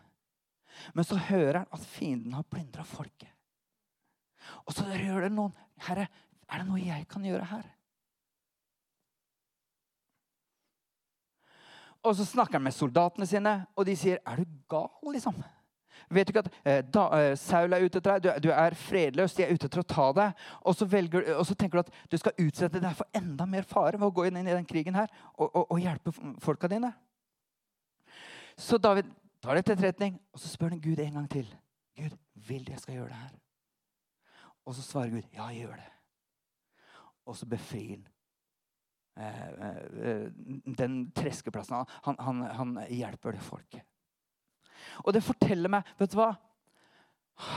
Men 0.97 1.07
så 1.07 1.19
hører 1.19 1.63
han 1.63 1.71
at 1.75 1.87
fienden 1.87 2.35
har 2.37 2.49
plyndra 2.49 2.85
folket. 2.87 3.31
Og 4.67 4.75
så 4.75 4.87
rører 4.87 5.29
det 5.29 5.35
noen. 5.37 5.55
Herre, 5.87 6.09
er 6.49 6.61
det 6.61 6.69
noe 6.69 6.83
jeg 6.83 7.07
kan 7.11 7.25
gjøre 7.27 7.49
her? 7.53 7.67
Og 12.03 12.17
så 12.19 12.27
snakker 12.27 12.59
han 12.59 12.67
med 12.67 12.75
soldatene 12.75 13.27
sine, 13.31 13.67
og 13.79 13.87
de 13.87 13.95
sier, 13.97 14.19
'Er 14.27 14.37
du 14.37 14.45
gal?' 14.69 15.13
liksom. 15.13 15.45
Vet 16.11 16.27
du 16.27 16.33
ikke 16.33 16.45
at 16.45 16.55
eh, 16.65 16.83
da, 16.83 17.05
eh, 17.17 17.37
Saul 17.37 17.73
er 17.73 17.85
ute 17.85 17.99
etter 17.99 18.19
deg, 18.19 18.23
du, 18.23 18.49
du, 18.49 18.51
er 18.53 18.75
fredløs, 18.75 19.35
de 19.35 19.45
er 19.45 19.53
ute 19.55 19.69
etter 19.69 19.81
å 19.81 19.87
ta 19.87 20.13
deg. 20.13 20.43
Og 20.67 20.75
så, 20.77 20.85
velger, 20.85 21.37
og 21.37 21.47
så, 21.47 21.55
tenker 21.55 21.79
du 21.79 21.85
at 21.87 21.95
du 22.11 22.19
skal 22.19 22.33
utsette 22.39 22.83
deg 22.83 22.97
for 22.99 23.07
enda 23.15 23.47
mer 23.47 23.63
fare 23.63 24.01
ved 24.01 24.09
å 24.09 24.11
gå 24.11 24.27
inn 24.27 24.37
i 24.37 24.43
den 24.43 24.69
krigen 24.69 24.95
her 24.99 25.09
og, 25.39 25.49
og, 25.55 25.67
og 25.71 25.81
hjelpe 25.81 26.13
folka 26.43 26.69
dine. 26.69 26.93
Så 28.57 28.79
David 28.79 29.11
tar 29.43 29.55
det 29.55 29.65
til 29.67 29.77
etterretning, 29.77 30.21
og 30.33 30.41
så 30.41 30.49
spør 30.49 30.75
han 30.75 30.83
Gud 30.83 30.99
en 30.99 31.19
gang 31.19 31.31
til. 31.31 31.49
Gud, 31.99 32.17
vil 32.35 32.67
du 32.67 32.73
jeg 32.73 32.81
skal 32.81 32.95
gjøre 32.95 33.09
det 33.09 33.21
her? 33.21 33.35
Og 34.65 34.75
så 34.75 34.83
svarer 34.83 35.11
Gud, 35.11 35.29
ja, 35.35 35.49
jeg 35.51 35.67
gjør 35.67 35.77
det. 35.77 35.89
Og 37.27 37.37
så 37.37 37.47
befrir 37.47 37.97
han 37.97 38.07
eh, 39.17 40.11
eh, 40.11 40.31
den 40.79 41.11
treskeplassen. 41.17 41.85
Han, 42.07 42.17
han, 42.19 42.43
han, 42.43 42.79
hjelper 42.91 43.37
det 43.37 43.43
folket. 43.43 43.85
Og 45.05 45.13
det 45.15 45.23
forteller 45.23 45.71
meg 45.71 45.87
vet 45.99 46.11
du 46.13 46.19
hva? 46.19 46.33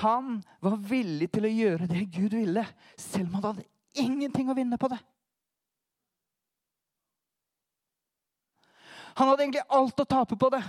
Han 0.02 0.38
var 0.64 0.78
villig 0.80 1.28
til 1.34 1.48
å 1.48 1.52
gjøre 1.52 1.88
det 1.90 2.06
Gud 2.14 2.36
ville, 2.38 2.64
selv 2.98 3.28
om 3.28 3.40
han 3.40 3.48
hadde 3.50 3.66
ingenting 4.02 4.50
å 4.50 4.56
vinne 4.58 4.80
på 4.82 4.90
det. 4.92 5.00
Han 9.16 9.32
hadde 9.32 9.46
egentlig 9.46 9.64
alt 9.70 10.02
å 10.04 10.08
tape 10.10 10.38
på 10.40 10.50
det. 10.52 10.62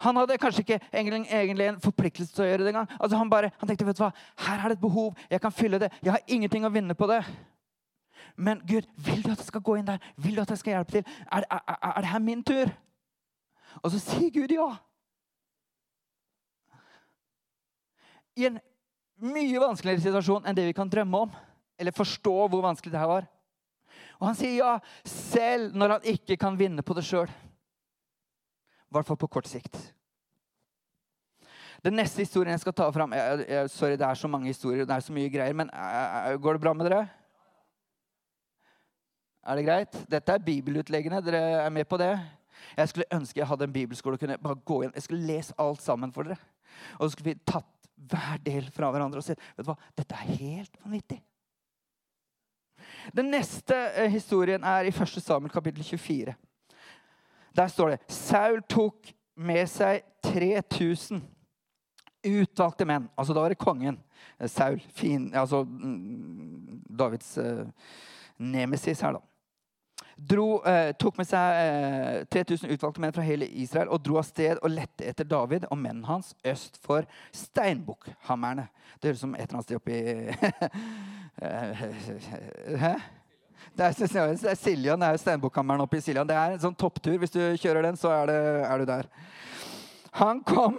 Han 0.00 0.16
hadde 0.16 0.38
kanskje 0.40 0.62
ikke 0.64 0.78
egentlig, 0.88 1.66
en 1.66 1.80
forpliktelse 1.82 2.32
til 2.32 2.46
å 2.46 2.48
gjøre 2.48 2.64
det 2.64 2.72
engang. 2.72 2.88
Altså 2.96 3.18
han, 3.20 3.32
han 3.60 3.68
tenkte 3.68 3.84
vet 3.84 3.98
du 3.98 4.04
hva, 4.06 4.12
her 4.46 4.62
er 4.62 4.72
det 4.72 4.78
et 4.78 4.84
behov, 4.84 5.18
jeg 5.28 5.42
kan 5.44 5.52
fylle 5.52 5.80
det. 5.82 5.90
Jeg 6.00 6.14
har 6.14 6.22
ingenting 6.24 6.64
å 6.64 6.72
vinne 6.72 6.96
på 6.96 7.08
det. 7.10 7.20
Men 8.40 8.62
Gud, 8.64 8.86
vil 8.96 9.20
du 9.20 9.28
at 9.34 9.42
jeg 9.42 9.50
skal 9.50 9.64
gå 9.64 9.76
inn 9.76 9.88
der? 9.88 10.00
Vil 10.16 10.38
du 10.38 10.40
at 10.40 10.52
jeg 10.54 10.62
skal 10.62 10.78
hjelpe 10.78 10.94
til? 10.94 11.18
Er, 11.26 11.44
er, 11.44 11.60
er, 11.68 11.82
er 11.90 12.06
det 12.06 12.12
her 12.14 12.24
min 12.24 12.44
tur? 12.46 12.72
Og 13.82 13.92
så 13.92 14.00
sier 14.00 14.32
Gud 14.32 14.54
ja. 14.54 14.70
I 18.40 18.48
en 18.48 18.56
mye 19.20 19.60
vanskeligere 19.60 20.06
situasjon 20.06 20.48
enn 20.48 20.56
det 20.56 20.64
vi 20.70 20.76
kan 20.76 20.88
drømme 20.88 21.26
om. 21.26 21.36
Eller 21.80 21.96
forstå 21.96 22.38
hvor 22.48 22.64
vanskelig 22.64 22.94
det 22.94 23.02
her 23.02 23.12
var. 23.12 23.28
Og 24.20 24.28
han 24.28 24.36
sier 24.36 24.58
ja, 24.58 24.74
selv 25.08 25.76
når 25.76 25.96
han 25.96 26.10
ikke 26.12 26.36
kan 26.40 26.58
vinne 26.60 26.84
på 26.84 26.96
det 26.96 27.06
sjøl. 27.08 27.30
I 27.30 28.94
hvert 28.94 29.08
fall 29.08 29.18
på 29.20 29.30
kort 29.30 29.48
sikt. 29.48 29.78
Den 31.80 31.96
neste 31.96 32.20
historien 32.20 32.52
jeg 32.52 32.60
skal 32.60 32.74
ta 32.76 32.90
fram 32.92 33.14
jeg, 33.16 33.44
jeg, 33.48 33.70
Sorry, 33.72 33.96
det 33.96 34.04
er 34.04 34.18
så 34.18 34.28
mange 34.28 34.50
historier, 34.50 34.84
det 34.84 34.92
er 34.92 35.04
så 35.04 35.14
mye 35.16 35.30
greier. 35.32 35.56
Men 35.56 35.70
jeg, 35.72 36.40
går 36.44 36.58
det 36.58 36.64
bra 36.66 36.74
med 36.76 36.90
dere? 36.90 37.06
Er 39.40 39.56
det 39.56 39.64
greit? 39.64 40.02
Dette 40.12 40.36
er 40.36 40.44
bibelutleggende. 40.44 41.22
Dere 41.24 41.40
er 41.64 41.72
med 41.72 41.88
på 41.88 41.96
det? 42.00 42.12
Jeg 42.76 42.90
skulle 42.90 43.08
ønske 43.16 43.40
jeg 43.40 43.48
hadde 43.48 43.64
en 43.64 43.72
bibelskole 43.72 44.18
og 44.18 44.20
kunne 44.20 44.36
bare 44.42 44.60
gå 44.68 44.82
inn. 44.84 44.92
Jeg 44.94 45.06
skulle 45.06 45.28
lese 45.30 45.56
alt 45.58 45.80
sammen 45.80 46.12
for 46.12 46.28
dere. 46.28 46.36
Og 46.98 47.06
så 47.06 47.14
skulle 47.14 47.32
vi 47.32 47.40
tatt 47.48 47.70
hver 48.10 48.40
del 48.44 48.68
fra 48.72 48.90
hverandre 48.92 49.20
og 49.20 49.24
sett 49.24 49.40
vet 49.56 49.64
du 49.64 49.70
hva, 49.72 49.78
dette 49.96 50.16
er 50.16 50.36
helt 50.40 50.76
vanvittig. 50.84 51.20
Den 53.16 53.30
neste 53.32 53.76
uh, 53.96 54.06
historien 54.10 54.64
er 54.64 54.88
i 54.88 54.94
1. 54.94 55.16
Samuel 55.22 55.52
kapittel 55.52 55.84
24. 55.84 56.34
Der 57.56 57.66
står 57.66 57.94
det 57.94 58.00
Saul 58.08 58.62
tok 58.68 59.12
med 59.36 59.66
seg 59.70 60.04
3000 60.22 61.22
utvalgte 62.26 62.84
menn. 62.84 63.08
Altså 63.16 63.34
Da 63.34 63.40
var 63.40 63.48
det 63.48 63.58
kongen. 63.58 63.98
Eh, 64.38 64.48
Saul. 64.48 64.80
Fin, 64.94 65.34
altså 65.34 65.64
mm, 65.64 66.82
Davids 66.98 67.38
uh, 67.38 67.66
nemesis 68.38 69.00
her, 69.00 69.12
da. 69.12 69.24
Dro, 70.20 70.60
eh, 70.68 70.90
tok 71.00 71.16
med 71.16 71.24
seg 71.24 71.58
eh, 71.62 72.24
3000 72.28 72.74
utvalgte 72.74 73.00
menn 73.00 73.14
fra 73.16 73.24
hele 73.24 73.46
Israel 73.62 73.88
og 73.88 74.02
dro 74.04 74.18
av 74.20 74.26
sted 74.28 74.58
og 74.60 74.68
lette 74.74 75.06
etter 75.08 75.24
David 75.24 75.64
og 75.70 75.78
mennene 75.80 76.10
hans 76.10 76.34
øst 76.44 76.76
for 76.84 77.08
steinbukkhammerne. 77.32 78.66
Det 79.00 79.08
høres 79.08 79.22
ut 79.22 79.24
som 79.24 79.34
et 79.34 79.46
eller 79.46 79.56
annet 79.56 79.68
sted 79.70 79.80
oppi 79.80 79.96
Hæ? 82.82 82.94
Det 83.76 83.86
er, 83.86 84.48
er 84.50 84.54
Siljan, 84.58 85.00
det 85.00 85.08
er 85.08 85.20
Steinbukkhammeren 85.20 85.80
oppe 85.84 85.96
i 85.96 86.02
Siljan. 86.04 86.28
Det 86.28 86.36
er 86.36 86.56
en 86.56 86.62
sånn 86.62 86.76
topptur. 86.76 87.16
Hvis 87.22 87.32
du 87.32 87.40
kjører 87.60 87.86
den, 87.86 87.96
så 87.96 88.10
er, 88.12 88.26
det, 88.28 88.40
er 88.66 88.82
du 88.82 88.88
der. 88.88 89.08
Han 90.18 90.42
kom 90.44 90.76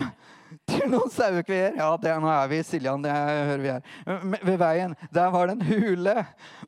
til 0.68 0.84
noen 0.92 1.10
sauekvier. 1.14 1.78
Ja, 1.80 1.88
det, 2.02 2.14
nå 2.22 2.30
er 2.30 2.52
vi 2.52 2.60
i 2.60 2.68
Siljan. 2.68 3.02
det 3.02 3.14
hører 3.16 3.64
vi 3.64 3.72
her. 3.72 3.82
Ved 4.44 4.60
veien. 4.62 4.96
Der 5.16 5.32
var 5.34 5.48
det 5.48 5.56
en 5.58 5.66
hule. 5.72 6.16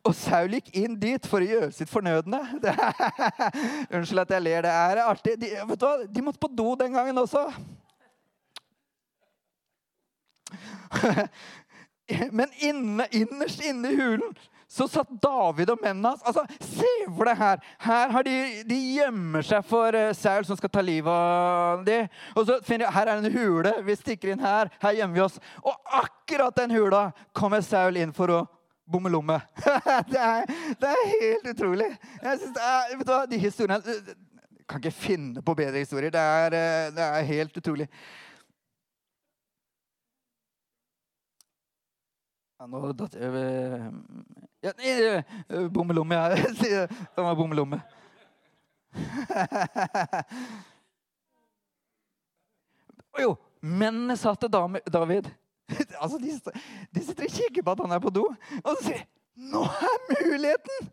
Og 0.01 0.15
Saul 0.17 0.57
gikk 0.57 0.71
inn 0.79 0.97
dit 0.99 1.29
for 1.29 1.43
å 1.43 1.49
gjøre 1.49 1.71
sitt 1.75 1.91
fornødne. 1.91 2.39
unnskyld 3.93 4.23
at 4.23 4.35
jeg 4.37 4.47
ler. 4.47 4.65
Det 4.65 4.73
er 4.73 5.03
artig. 5.05 5.37
De, 5.43 5.53
vet 5.59 5.79
du 5.79 5.87
hva? 5.89 5.95
De 6.07 6.25
måtte 6.25 6.41
på 6.41 6.51
do 6.55 6.73
den 6.79 6.95
gangen 6.95 7.21
også. 7.25 7.45
Men 12.31 12.51
inne, 12.59 13.07
innerst 13.11 13.63
inne 13.65 13.91
i 13.91 13.95
hulen 13.95 14.33
så 14.73 14.87
satt 14.89 15.09
David 15.21 15.69
og 15.69 15.81
mennene 15.83 16.13
hans 16.13 16.23
altså, 16.25 16.43
Se 16.57 16.89
for 17.05 17.29
deg 17.29 17.37
her! 17.37 17.59
Her 17.83 18.13
har 18.15 18.25
de, 18.25 18.37
de 18.65 18.77
gjemmer 18.95 19.45
seg 19.45 19.65
for 19.69 19.93
uh, 19.93 20.09
Saul, 20.17 20.47
som 20.47 20.57
skal 20.57 20.71
ta 20.73 20.81
livet 20.81 21.13
av 21.13 21.83
dem. 21.85 22.07
Og 22.33 22.47
så 22.47 22.57
finner 22.65 22.87
de, 22.87 22.93
Her 22.95 23.11
er 23.11 23.21
en 23.21 23.35
hule. 23.35 23.75
Vi 23.85 23.97
stikker 23.99 24.33
inn 24.33 24.41
her. 24.41 24.71
Her 24.81 24.97
gjemmer 24.97 25.19
vi 25.19 25.23
oss. 25.27 25.37
Og 25.61 25.93
akkurat 25.99 26.57
den 26.57 26.73
hula 26.73 27.03
kommer 27.37 27.61
Saul 27.61 28.01
inn 28.01 28.15
for 28.17 28.33
å 28.33 28.41
bomme 28.89 29.13
lomme. 29.13 29.37
det, 30.09 30.17
er, 30.17 30.49
det, 30.81 30.89
er, 30.89 31.05
helt 31.21 31.47
utrolig. 31.53 31.91
Er, 32.23 32.41
vet 32.41 33.05
du 33.05 33.13
hva, 33.13 33.23
De 33.29 33.39
historiene 33.39 33.95
Kan 34.65 34.81
ikke 34.81 34.95
finne 34.95 35.45
på 35.45 35.55
bedre 35.59 35.85
historier. 35.85 36.09
Det 36.13 36.25
er, 36.41 36.57
eh, 36.57 36.91
det 36.97 37.07
er 37.11 37.29
helt 37.29 37.61
utrolig. 37.61 37.91
Ja, 42.63 42.67
nå 42.71 42.93
datt 42.95 43.15
jeg 43.19 43.27
over 43.27 43.41
ja, 44.63 44.71
Bommelomme, 45.67 46.15
ja. 46.15 46.29
Det 46.31 46.87
var 47.17 47.35
bommelomme. 47.41 47.81
jo, 53.19 53.33
mennene 53.59 54.15
sa 54.15 54.31
til 54.39 54.53
David 54.53 55.27
altså 56.03 56.21
de, 56.23 56.31
de, 56.95 57.03
sitter 57.03 57.27
og 57.27 57.35
kikker 57.35 57.67
på 57.67 57.75
at 57.75 57.83
han 57.83 57.97
er 57.97 57.99
på 57.99 58.15
do, 58.15 58.29
og 58.31 58.71
så 58.77 58.87
sier 58.87 59.03
'Nå 59.35 59.63
er 59.67 59.99
muligheten!' 60.13 60.91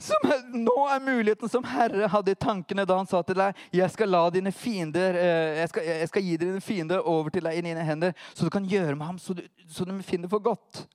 Som, 0.00 0.30
nå 0.52 0.74
er 0.90 1.02
muligheten 1.04 1.50
som 1.50 1.64
Herre 1.66 2.08
hadde 2.12 2.32
i 2.32 2.38
tankene 2.38 2.86
da 2.88 2.98
han 2.98 3.08
sa 3.08 3.22
til 3.26 3.38
deg 3.38 3.56
jeg 3.74 3.92
skal 3.92 4.12
la 4.12 4.22
dine 4.32 4.52
fiender, 4.54 5.18
eh, 5.20 5.60
jeg 5.62 5.72
skal, 5.72 5.88
jeg 5.88 6.10
skal 6.10 6.26
gi 6.26 6.36
dine 6.40 6.60
fiender 6.64 7.08
over 7.08 7.32
til 7.34 7.46
deg 7.48 7.58
i 7.58 7.64
dine 7.66 7.84
hender, 7.86 8.14
så 8.32 8.46
du 8.46 8.52
kan 8.52 8.66
gjøre 8.68 8.96
med 8.96 9.06
ham 9.06 9.18
så 9.20 9.36
du, 9.36 9.42
så 9.68 9.84
du 9.84 9.94
finner 10.06 10.30
for 10.32 10.44
godt. 10.44 10.86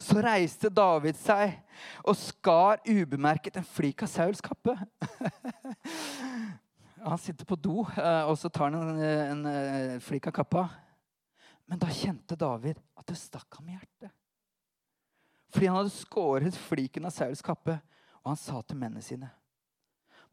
Så 0.00 0.18
reiste 0.24 0.70
David 0.72 1.18
seg 1.20 1.58
og 2.04 2.16
skar 2.18 2.80
ubemerket 2.88 3.58
en 3.60 3.68
flik 3.68 4.02
av 4.06 4.10
Sauls 4.10 4.42
kappe. 4.44 4.74
han 7.10 7.22
sitter 7.22 7.46
på 7.48 7.58
do, 7.60 7.84
eh, 7.96 8.22
og 8.26 8.36
så 8.40 8.50
tar 8.50 8.72
han 8.72 8.96
en, 8.96 9.02
en, 9.04 9.46
en 9.46 10.04
flik 10.04 10.28
av 10.30 10.36
kappa. 10.40 10.68
Men 11.66 11.82
da 11.82 11.90
kjente 11.90 12.38
David 12.38 12.78
at 12.96 13.08
det 13.10 13.18
stakk 13.18 13.58
ham 13.58 13.68
i 13.68 13.76
hjertet. 13.76 14.14
Fordi 15.54 15.68
han 15.70 15.78
hadde 15.80 15.94
skåret 15.94 16.58
fliken 16.66 17.06
av 17.08 17.14
Sauls 17.14 17.42
kappe. 17.44 17.78
Og 18.26 18.32
han 18.32 18.40
sa 18.40 18.58
til 18.66 18.80
mennene 18.80 19.04
sine.: 19.06 19.28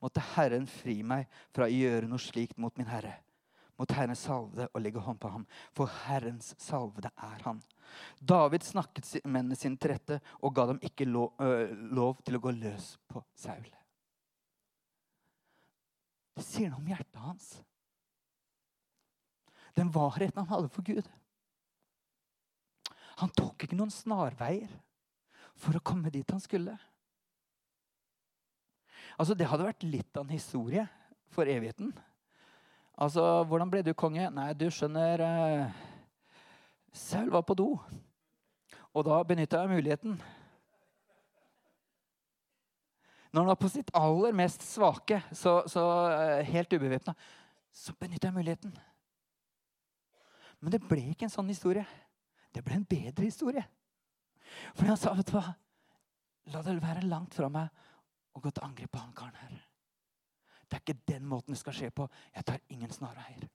Måtte 0.01 0.23
Herren 0.33 0.65
fri 0.67 0.97
meg 1.05 1.27
fra 1.53 1.67
å 1.67 1.71
gjøre 1.71 2.09
noe 2.09 2.19
slikt 2.19 2.57
mot 2.57 2.73
min 2.79 2.89
Herre. 2.89 3.19
Mot 3.77 3.93
Herren 3.93 4.17
salve 4.17 4.65
og 4.65 4.81
legge 4.81 5.01
hånd 5.01 5.19
på 5.21 5.29
ham, 5.29 5.45
for 5.77 5.89
Herrens 6.07 6.55
salvede 6.61 7.11
er 7.13 7.45
han. 7.45 7.61
David 8.19 8.65
snakket 8.65 9.11
mennene 9.25 9.57
sine 9.57 9.77
til 9.77 9.93
rette 9.93 10.19
og 10.41 10.55
ga 10.57 10.65
dem 10.71 10.81
ikke 10.81 11.05
lov, 11.05 11.33
øh, 11.41 11.73
lov 11.93 12.21
til 12.25 12.37
å 12.37 12.41
gå 12.41 12.53
løs 12.57 12.95
på 13.09 13.21
Saul. 13.37 13.69
Det 16.33 16.45
sier 16.45 16.71
noe 16.71 16.81
om 16.81 16.89
hjertet 16.89 17.21
hans. 17.21 17.49
Den 19.77 19.93
varheten 19.93 20.41
han 20.41 20.49
hadde 20.49 20.73
for 20.73 20.85
Gud. 20.85 21.05
Han 23.21 23.29
tok 23.37 23.65
ikke 23.65 23.77
noen 23.77 23.93
snarveier 23.93 24.73
for 25.53 25.77
å 25.77 25.85
komme 25.85 26.09
dit 26.13 26.29
han 26.33 26.41
skulle. 26.41 26.77
Altså, 29.17 29.33
Det 29.33 29.47
hadde 29.47 29.67
vært 29.67 29.85
litt 29.85 30.17
av 30.17 30.25
en 30.25 30.33
historie 30.33 30.85
for 31.33 31.49
evigheten. 31.49 31.93
Altså, 32.97 33.43
Hvordan 33.49 33.71
ble 33.71 33.81
du 33.85 33.93
konge? 33.93 34.29
Nei, 34.33 34.51
du 34.53 34.67
skjønner 34.69 35.21
eh, 35.25 35.83
Saul 36.93 37.31
var 37.33 37.45
på 37.45 37.57
do. 37.57 37.69
Og 38.93 39.05
da 39.05 39.19
benytta 39.25 39.63
jeg 39.63 39.73
muligheten. 39.73 40.17
Når 43.33 43.41
han 43.41 43.49
var 43.49 43.57
på 43.57 43.69
sitt 43.73 43.89
aller 43.97 44.35
mest 44.37 44.61
svake, 44.61 45.17
så, 45.33 45.63
så 45.65 45.83
eh, 46.13 46.49
helt 46.53 46.73
ubevæpna, 46.73 47.15
så 47.73 47.95
benytta 47.97 48.29
jeg 48.29 48.37
muligheten. 48.37 48.75
Men 50.61 50.75
det 50.75 50.83
ble 50.85 51.01
ikke 51.09 51.25
en 51.25 51.33
sånn 51.33 51.49
historie. 51.49 51.85
Det 52.53 52.61
ble 52.61 52.77
en 52.77 52.85
bedre 52.85 53.25
historie. 53.25 53.65
For 54.77 54.85
han 54.85 54.99
sa, 55.01 55.15
vet 55.17 55.31
du 55.31 55.37
hva 55.39 55.49
La 56.51 56.59
det 56.59 56.73
være 56.83 57.05
langt 57.07 57.31
fra 57.37 57.47
meg 57.47 57.69
å 58.33 58.41
gå 58.41 58.51
til 58.51 58.65
angrep 58.65 58.91
på 58.93 59.01
han 59.01 59.13
karen 59.17 59.39
her. 59.41 59.59
Det 60.67 60.77
er 60.77 60.83
ikke 60.83 61.11
den 61.13 61.27
måten 61.29 61.53
det 61.53 61.59
skal 61.61 61.75
skje 61.77 61.91
på. 61.93 62.07
Jeg 62.33 62.45
tar 62.47 62.61
ingen 62.73 62.91
snarveier. 62.93 63.45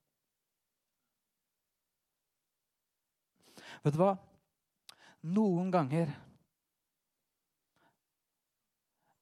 Vet 3.82 3.94
du 3.94 4.00
hva? 4.00 4.12
Noen 5.28 5.70
ganger 5.74 6.12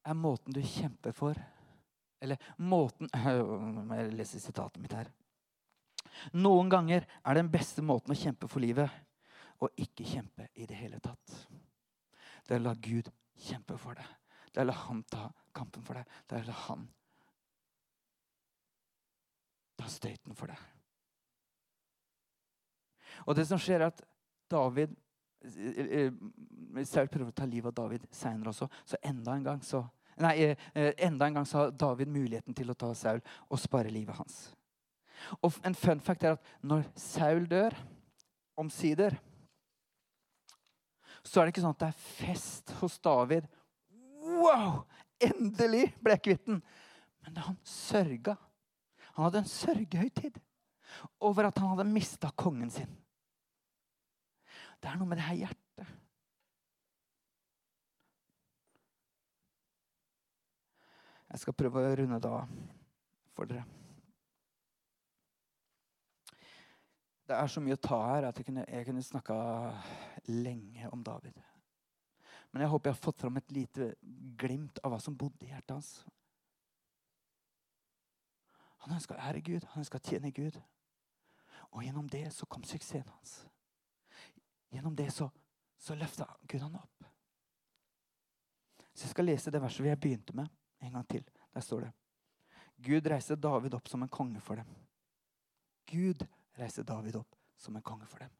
er 0.07 0.17
måten 0.17 0.53
du 0.55 0.61
kjemper 0.61 1.15
for 1.15 1.39
Eller 2.21 2.37
måten 2.57 3.09
Jeg 3.97 4.13
leser 4.13 4.41
sitatet 4.41 4.81
mitt 4.81 4.93
her. 4.93 5.09
Noen 6.33 6.69
ganger 6.69 7.05
er 7.05 7.37
den 7.37 7.49
beste 7.53 7.83
måten 7.85 8.13
å 8.13 8.17
kjempe 8.17 8.49
for 8.49 8.63
livet 8.63 8.89
å 9.61 9.69
ikke 9.77 10.05
kjempe 10.05 10.47
i 10.57 10.65
det 10.69 10.77
hele 10.77 10.97
tatt. 11.01 11.35
Det 12.45 12.55
er 12.55 12.61
å 12.61 12.67
la 12.69 12.73
Gud 12.73 13.09
kjempe 13.37 13.77
for 13.81 13.97
deg. 13.97 14.07
Det 14.49 14.61
er 14.61 14.65
å 14.65 14.71
la 14.71 14.77
han 14.87 15.03
ta 15.09 15.27
kampen 15.57 15.85
for 15.85 15.99
deg. 15.99 16.15
da 16.29 16.37
er 16.37 16.47
det 16.47 16.61
han 16.67 16.85
ta 19.77 19.89
støyten 19.91 20.35
for 20.37 20.51
deg. 20.51 20.63
Og 23.25 23.35
det 23.37 23.45
som 23.49 23.59
skjer, 23.61 23.81
er 23.81 23.91
at 23.91 24.01
David 24.51 24.93
eh, 25.45 26.07
eh, 26.07 26.85
Saul 26.85 27.09
prøver 27.11 27.31
å 27.31 27.35
ta 27.35 27.47
livet 27.49 27.71
av 27.71 27.77
David 27.77 28.07
seinere 28.13 28.53
også. 28.53 28.69
Så 28.85 28.99
enda 29.05 29.35
en 29.35 29.47
gang 29.51 29.63
så 29.65 29.85
Nei, 30.17 30.33
eh, 30.73 30.95
enda 31.05 31.27
en 31.27 31.35
gang 31.37 31.45
så 31.45 31.59
har 31.59 31.73
David 31.77 32.09
muligheten 32.09 32.55
til 32.57 32.71
å 32.73 32.75
ta 32.77 32.87
Saul 32.97 33.19
og 33.21 33.59
spare 33.61 33.91
livet 33.93 34.17
hans. 34.17 34.47
Og 35.45 35.53
en 35.61 35.77
fun 35.77 36.01
fact 36.01 36.25
er 36.25 36.33
at 36.33 36.47
når 36.65 36.87
Saul 36.97 37.45
dør, 37.45 37.75
omsider, 38.57 39.13
så 41.21 41.37
er 41.37 41.45
det 41.45 41.53
ikke 41.53 41.67
sånn 41.67 41.75
at 41.75 41.83
det 41.83 41.91
er 41.91 42.01
fest 42.17 42.73
hos 42.79 42.97
David. 42.97 43.45
Wow! 44.25 44.87
Endelig 45.23 45.89
ble 46.03 46.17
jeg 46.17 46.25
kvitt 46.29 46.45
den! 46.49 46.61
Men 47.25 47.39
han 47.43 47.57
sørga. 47.67 48.37
Han 49.15 49.25
hadde 49.25 49.41
en 49.43 49.49
sørgehøytid 49.51 50.37
over 51.19 51.49
at 51.49 51.57
han 51.59 51.73
hadde 51.73 51.89
mista 51.89 52.29
kongen 52.37 52.69
sin. 52.71 52.91
Det 54.77 54.91
er 54.91 54.99
noe 54.99 55.09
med 55.09 55.19
det 55.19 55.25
her 55.25 55.39
hjertet. 55.41 55.95
Jeg 61.27 61.43
skal 61.43 61.57
prøve 61.59 61.81
å 61.83 61.95
runde 61.99 62.21
det 62.23 62.31
av 62.31 62.53
for 63.35 63.49
dere. 63.49 63.65
Det 67.27 67.35
er 67.35 67.49
så 67.51 67.59
mye 67.59 67.75
å 67.75 67.83
ta 67.83 67.97
her 68.05 68.29
at 68.29 68.37
jeg 68.39 68.47
kunne, 68.47 68.63
jeg 68.71 68.87
kunne 68.87 69.03
snakka 69.03 69.35
lenge 70.31 70.87
om 70.95 71.01
David. 71.03 71.35
Men 72.57 72.63
jeg 72.65 72.71
håper 72.71 72.89
jeg 72.89 72.95
har 72.95 73.01
fått 73.05 73.19
fram 73.21 73.35
et 73.37 73.51
lite 73.53 73.87
glimt 74.41 74.79
av 74.81 74.89
hva 74.89 74.97
som 74.97 75.13
bodde 75.13 75.45
i 75.45 75.51
hjertet 75.51 75.75
hans. 75.75 75.91
Han 78.81 78.95
ønska 78.95 79.13
å 79.13 79.19
ære 79.29 79.43
Gud, 79.45 79.67
han 79.75 79.83
ønska 79.83 79.99
å 80.01 80.07
tjene 80.07 80.31
Gud. 80.33 80.57
Og 81.67 81.85
gjennom 81.85 82.09
det 82.09 82.23
så 82.33 82.49
kom 82.49 82.65
suksessen 82.65 83.13
hans. 83.13 83.35
Gjennom 84.73 84.97
det 84.97 85.11
så, 85.13 85.29
så 85.77 85.93
løfta 86.01 86.25
Gud 86.49 86.65
han 86.65 86.81
opp. 86.81 87.05
Så 88.89 89.05
Jeg 89.05 89.13
skal 89.13 89.29
lese 89.29 89.53
det 89.53 89.61
verset 89.61 89.85
vi 89.85 89.93
begynte 89.93 90.33
med, 90.33 90.49
en 90.81 90.97
gang 90.97 91.07
til. 91.13 91.29
Der 91.53 91.61
står 91.61 91.85
det 91.85 91.95
Gud 92.89 93.13
reiste 93.13 93.37
David 93.37 93.77
opp 93.77 93.85
som 93.87 94.01
en 94.01 94.09
konge 94.09 94.41
for 94.41 94.57
dem. 94.57 94.77
Gud 95.93 96.25
reiste 96.57 96.81
David 96.81 97.21
opp 97.21 97.37
som 97.53 97.77
en 97.77 97.85
konge 97.85 98.09
for 98.09 98.25
dem. 98.25 98.33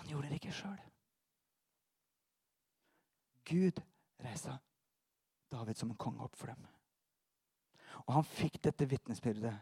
Han 0.00 0.08
gjorde 0.08 0.32
det 0.32 0.40
ikke 0.40 0.56
sjøl. 0.64 0.88
Gud 3.48 3.80
reiste 4.22 4.58
David 5.48 5.76
som 5.76 5.90
en 5.90 5.96
konge 6.00 6.24
opp 6.24 6.36
for 6.36 6.52
dem. 6.52 6.66
Og 8.06 8.14
han 8.18 8.26
fikk 8.26 8.60
dette 8.68 8.86
vitnesbyrdet. 8.88 9.54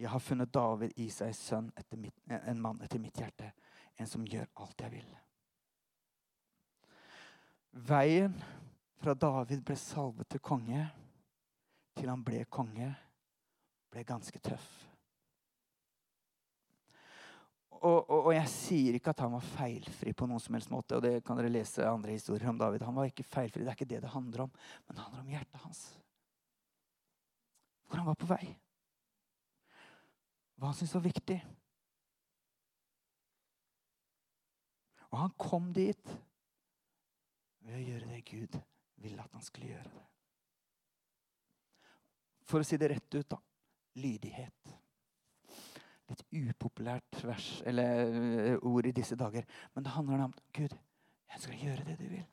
Jeg 0.00 0.10
har 0.10 0.22
funnet 0.24 0.54
David 0.54 0.96
i 0.98 1.08
seg 1.12 1.34
sønn 1.36 1.68
mitt, 2.00 2.16
en 2.26 2.62
mann 2.62 2.80
etter 2.82 2.98
mitt 2.98 3.18
hjerte. 3.20 3.52
En 4.00 4.08
som 4.08 4.24
gjør 4.26 4.48
alt 4.64 4.80
jeg 4.82 4.94
vil. 4.96 5.10
Veien 7.72 8.34
fra 9.02 9.14
David 9.14 9.62
ble 9.64 9.76
salvet 9.78 10.28
til 10.32 10.42
konge, 10.44 10.86
til 11.96 12.08
han 12.08 12.24
ble 12.24 12.44
konge, 12.50 12.88
ble 13.92 14.04
ganske 14.08 14.40
tøff. 14.40 14.91
Og, 17.80 17.98
og, 17.98 18.18
og, 18.28 18.32
jeg 18.36 18.50
sier 18.52 18.96
ikke 18.96 19.10
at 19.10 19.22
han 19.24 19.32
var 19.34 19.46
feilfri 19.56 20.12
på 20.14 20.28
noen 20.30 20.42
som 20.42 20.54
helst 20.54 20.70
måte. 20.70 20.96
og 20.96 21.02
det 21.02 21.24
kan 21.26 21.38
dere 21.38 21.50
lese 21.50 21.86
andre 21.88 22.14
historier 22.14 22.50
om 22.50 22.58
David. 22.60 22.84
Han 22.86 22.98
var 22.98 23.08
ikke 23.10 23.26
feilfri, 23.26 23.64
Det 23.64 23.72
er 23.72 23.78
ikke 23.78 23.90
det 23.90 24.02
det 24.04 24.12
handler 24.12 24.44
om. 24.44 24.52
Men 24.86 24.96
det 24.96 25.04
handler 25.06 25.24
om 25.24 25.32
hjertet 25.32 25.64
hans. 25.64 25.80
Hvor 27.88 27.98
han 27.98 28.06
var 28.06 28.20
på 28.20 28.30
vei. 28.30 28.44
Hva 30.56 30.70
han 30.70 30.78
syntes 30.78 30.94
var 30.94 31.06
viktig. 31.08 31.38
Og 35.10 35.18
han 35.18 35.34
kom 35.36 35.72
dit 35.76 36.14
ved 37.62 37.78
å 37.78 37.82
gjøre 37.82 38.10
det 38.12 38.22
Gud 38.30 38.60
ville 39.02 39.22
at 39.22 39.34
han 39.34 39.44
skulle 39.44 39.72
gjøre 39.74 39.90
det. 39.90 40.04
For 42.46 42.62
å 42.62 42.66
si 42.66 42.78
det 42.78 42.92
rett 42.94 43.18
ut, 43.18 43.26
da 43.32 43.40
lydighet. 43.94 44.78
Litt 46.10 46.24
upopulært 46.34 47.22
vers, 47.24 47.48
eller 47.66 48.00
eh, 48.06 48.56
ord 48.68 48.86
i 48.88 48.94
disse 48.96 49.16
dager. 49.16 49.46
Men 49.74 49.86
det 49.86 49.94
handler 49.94 50.26
om 50.26 50.34
Gud, 50.52 50.74
jeg 51.32 51.44
skal 51.44 51.60
gjøre 51.62 51.86
det 51.86 51.98
du 52.00 52.06
vil. 52.10 52.24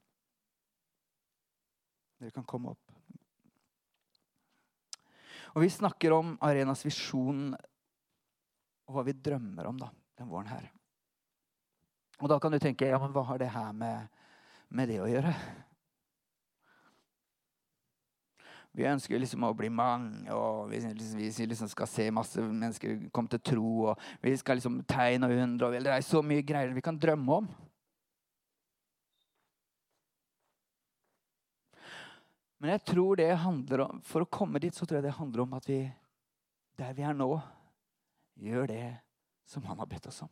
Dere 2.19 2.35
kan 2.35 2.47
komme 2.47 2.73
opp. 2.73 2.95
Og 5.55 5.63
Vi 5.63 5.69
snakker 5.71 6.13
om 6.13 6.35
Arenas 6.45 6.83
visjon 6.85 7.53
og 7.53 8.95
hva 8.95 9.05
vi 9.05 9.15
drømmer 9.15 9.69
om 9.69 9.79
da, 9.79 9.89
den 10.17 10.29
våren 10.29 10.51
her. 10.51 10.67
Og 12.19 12.29
Da 12.29 12.39
kan 12.41 12.51
du 12.51 12.59
tenke 12.59 12.89
ja, 12.89 12.99
men 12.99 13.13
hva 13.15 13.23
har 13.29 13.39
det 13.39 13.51
her 13.53 13.71
med, 13.73 14.09
med 14.75 14.89
det 14.91 14.99
å 15.01 15.07
gjøre? 15.07 15.33
Vi 18.77 18.85
ønsker 18.85 19.19
liksom 19.19 19.43
å 19.47 19.55
bli 19.57 19.69
mange, 19.73 20.29
og 20.31 20.69
vi, 20.69 20.79
vi 21.17 21.47
liksom 21.49 21.69
skal 21.71 21.89
se 21.89 22.05
masse 22.13 22.41
mennesker 22.41 23.09
komme 23.11 23.31
til 23.33 23.41
tro. 23.51 23.71
og 23.91 24.03
Vi 24.21 24.35
skal 24.37 24.59
liksom 24.59 24.83
tegne 24.87 25.27
og 25.27 25.41
undre. 25.43 25.67
og 25.67 25.87
Det 25.87 25.95
er 25.95 26.05
så 26.05 26.21
mye 26.21 26.45
greier 26.45 26.75
vi 26.75 26.85
kan 26.85 26.99
drømme 26.99 27.39
om. 27.41 27.49
Men 32.59 32.75
jeg 32.75 32.83
tror 32.91 33.15
det 33.15 33.31
handler 33.39 33.85
om, 33.87 34.01
for 34.03 34.25
å 34.25 34.29
komme 34.29 34.59
dit 34.59 34.75
så 34.75 34.85
tror 34.85 34.99
jeg 34.99 35.07
det 35.07 35.17
handler 35.17 35.45
om 35.45 35.53
at 35.55 35.67
vi 35.69 35.79
der 36.79 36.93
vi 36.95 37.03
er 37.03 37.15
nå, 37.15 37.33
gjør 38.39 38.67
det 38.71 38.83
som 39.47 39.65
han 39.67 39.79
har 39.79 39.87
bedt 39.89 40.07
oss 40.07 40.21
om. 40.23 40.31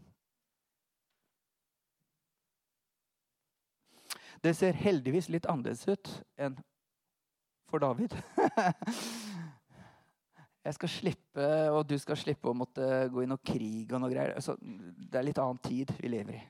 Det 4.44 4.54
ser 4.56 4.78
heldigvis 4.78 5.32
litt 5.34 5.48
annerledes 5.50 5.88
ut 5.90 6.12
enn 6.38 6.60
for 7.68 7.84
David. 7.84 8.16
Jeg 10.68 10.76
skal 10.76 10.92
slippe, 10.92 11.48
og 11.72 11.86
du 11.88 11.96
skal 12.00 12.18
slippe 12.20 12.52
å 12.52 12.58
måtte 12.58 13.08
gå 13.12 13.24
i 13.24 13.30
noe 13.30 13.40
krig 13.40 13.94
og 13.94 14.02
noe 14.04 14.12
greier. 14.12 14.36
Altså, 14.36 14.58
det 14.60 15.16
er 15.16 15.28
litt 15.30 15.40
annen 15.40 15.62
tid 15.64 15.94
vi 16.02 16.12
lever 16.12 16.36
i. 16.36 16.44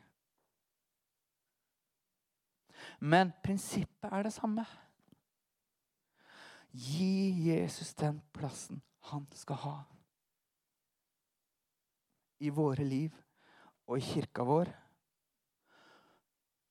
Men 3.06 3.30
prinsippet 3.43 4.10
er 4.10 4.25
det 4.25 4.34
samme. 4.34 4.65
Gi 6.73 7.30
Jesus 7.45 7.93
den 7.97 8.17
plassen 8.34 8.82
han 9.12 9.27
skal 9.38 9.62
ha. 9.62 9.75
I 12.41 12.49
våre 12.53 12.86
liv 12.86 13.13
og 13.88 13.97
i 13.97 14.06
kirka 14.06 14.45
vår. 14.45 14.69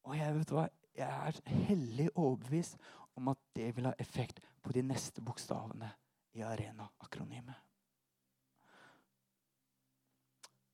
Og 0.06 0.14
jeg 0.18 0.34
vet 0.36 0.52
hva, 0.54 0.66
jeg 0.96 1.30
er 1.30 1.40
hellig 1.68 2.08
overbevist 2.14 2.78
om 3.16 3.28
at 3.32 3.38
det 3.56 3.70
vil 3.76 3.88
ha 3.88 3.94
effekt 3.98 4.40
på 4.62 4.72
de 4.72 4.82
neste 4.84 5.22
bokstavene 5.24 5.88
i 6.36 6.42
arena-akronymet. 6.44 7.62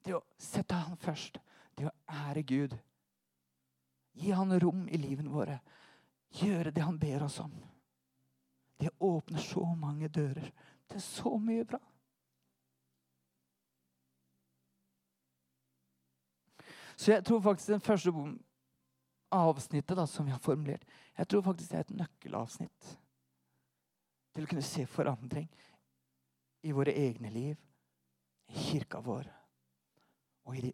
Det 0.02 0.16
å 0.16 0.24
sette 0.38 0.74
han 0.74 0.98
først, 0.98 1.38
det 1.78 1.87
å 1.87 1.94
ære 2.11 2.42
Gud. 2.42 2.74
Gi 4.18 4.33
han 4.35 4.59
rom 4.61 4.88
i 4.90 4.98
livene 4.98 5.31
våre. 5.31 5.61
Gjøre 6.42 6.72
det 6.74 6.83
han 6.83 6.98
ber 6.98 7.22
oss 7.28 7.38
om. 7.40 7.55
Det 8.76 8.90
åpner 8.98 9.38
så 9.38 9.62
mange 9.78 10.09
dører 10.11 10.50
til 10.90 11.02
så 11.05 11.37
mye 11.38 11.64
bra. 11.64 11.78
Så 16.96 17.12
jeg 17.12 17.24
tror 17.24 17.40
faktisk 17.40 17.72
den 17.72 17.81
første 17.81 18.12
avsnittet 19.32 19.96
da, 19.96 20.06
som 20.06 20.26
vi 20.26 20.32
har 20.34 20.38
formulert, 20.42 20.84
jeg 21.16 21.28
tror 21.28 21.42
faktisk 21.42 21.70
det 21.70 21.78
er 21.78 21.86
et 21.86 21.96
nøkkelavsnitt 22.02 22.92
til 24.32 24.44
å 24.44 24.50
kunne 24.50 24.64
se 24.64 24.86
forandring 24.88 25.48
i 26.62 26.72
våre 26.72 26.94
egne 26.96 27.30
liv, 27.32 27.56
i 28.52 28.64
kirka 28.70 29.00
vår 29.00 29.28
og 30.48 30.56
i 30.56 30.64
de 30.66 30.72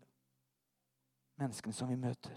menneskene 1.39 1.77
som 1.77 1.91
vi 1.91 1.99
møter. 2.01 2.35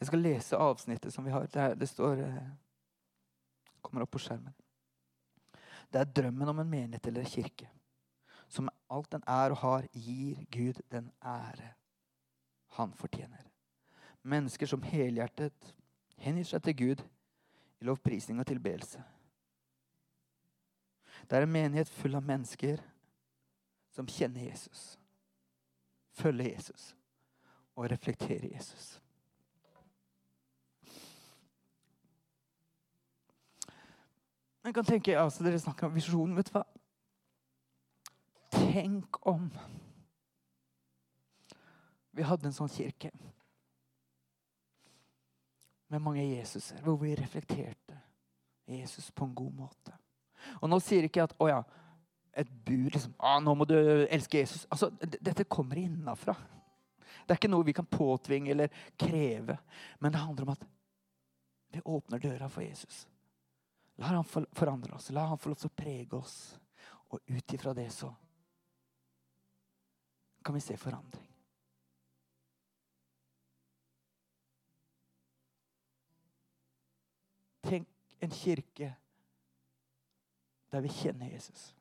Jeg 0.00 0.08
skal 0.08 0.24
lese 0.24 0.56
avsnittet 0.56 1.12
som 1.12 1.26
vi 1.26 1.32
har. 1.34 1.48
Det, 1.52 1.74
det 1.76 1.88
står 1.90 2.22
eh, 2.24 2.52
kommer 3.84 4.06
opp 4.06 4.14
på 4.14 4.22
skjermen. 4.22 4.54
Det 5.90 6.00
er 6.00 6.14
drømmen 6.16 6.48
om 6.48 6.62
en 6.62 6.70
menighet 6.70 7.10
eller 7.10 7.28
kirke 7.28 7.68
som 8.50 8.70
alt 8.90 9.12
den 9.12 9.22
er 9.28 9.54
og 9.54 9.60
har, 9.62 9.86
gir 9.92 10.40
Gud 10.50 10.80
den 10.90 11.10
ære 11.22 11.74
han 12.76 12.92
fortjener. 12.92 13.46
Mennesker 14.22 14.66
som 14.66 14.82
helhjertet 14.82 15.74
hengir 16.20 16.44
seg 16.44 16.62
til 16.64 16.76
Gud 16.76 17.02
i 17.80 17.88
lovprisning 17.88 18.40
og 18.40 18.46
tilbedelse. 18.46 19.02
Det 21.28 21.36
er 21.36 21.46
en 21.46 21.52
menighet 21.52 21.88
full 21.88 22.16
av 22.16 22.24
mennesker 22.24 22.80
som 23.90 24.08
kjenner 24.08 24.46
Jesus, 24.46 24.98
følger 26.12 26.52
Jesus 26.54 26.94
og 27.76 27.90
reflekterer 27.90 28.48
Jesus. 28.52 29.00
Jeg 34.64 34.74
kan 34.74 34.84
tenke, 34.84 35.18
altså 35.18 35.44
Dere 35.44 35.58
snakker 35.58 35.86
om 35.86 35.94
visjonen. 35.94 36.36
vet 36.36 36.46
du 36.46 36.58
hva? 36.58 36.64
Tenk 38.52 39.16
om 39.26 39.48
vi 42.16 42.26
hadde 42.26 42.48
en 42.50 42.56
sånn 42.56 42.72
kirke 42.72 43.10
med 45.90 46.02
mange 46.02 46.22
Jesuser, 46.22 46.78
hvor 46.84 47.00
vi 47.02 47.16
reflekterte 47.18 47.98
Jesus 48.70 49.10
på 49.10 49.26
en 49.26 49.34
god 49.34 49.54
måte. 49.64 49.94
Og 50.62 50.70
nå 50.70 50.78
sier 50.82 51.06
ikke 51.06 51.24
at 51.26 51.34
å 51.42 51.48
ja, 51.50 51.60
et 52.38 52.50
bur 52.50 52.90
liksom, 52.90 53.14
å, 53.18 53.38
'Nå 53.42 53.54
må 53.58 53.66
du 53.66 53.76
elske 54.06 54.38
Jesus.' 54.38 54.66
Altså, 54.70 54.90
Dette 55.00 55.44
kommer 55.44 55.78
innafra. 55.78 56.36
Det 57.26 57.34
er 57.34 57.38
ikke 57.38 57.50
noe 57.50 57.66
vi 57.66 57.74
kan 57.74 57.86
påtvinge 57.86 58.50
eller 58.50 58.70
kreve. 58.96 59.58
Men 59.98 60.12
det 60.12 60.18
handler 60.18 60.42
om 60.42 60.54
at 60.54 60.64
vi 61.70 61.80
åpner 61.84 62.18
døra 62.18 62.48
for 62.48 62.62
Jesus. 62.62 63.06
La 63.98 64.06
han 64.06 64.24
forandre 64.24 64.94
oss. 64.94 65.10
La 65.10 65.26
han 65.26 65.38
få 65.38 65.50
lov 65.50 65.60
til 65.60 65.70
å 65.70 65.76
prege 65.76 66.16
oss. 66.16 66.58
Og 67.10 67.20
ut 67.26 67.52
ifra 67.52 67.74
det 67.74 67.90
så 67.90 68.14
kan 70.44 70.54
vi 70.54 70.60
se 70.60 70.76
forandring. 70.76 71.29
En 78.20 78.30
kirke 78.30 78.94
der 80.70 80.80
vi 80.80 80.88
kjenner 80.88 81.26
Jesus. 81.26 81.76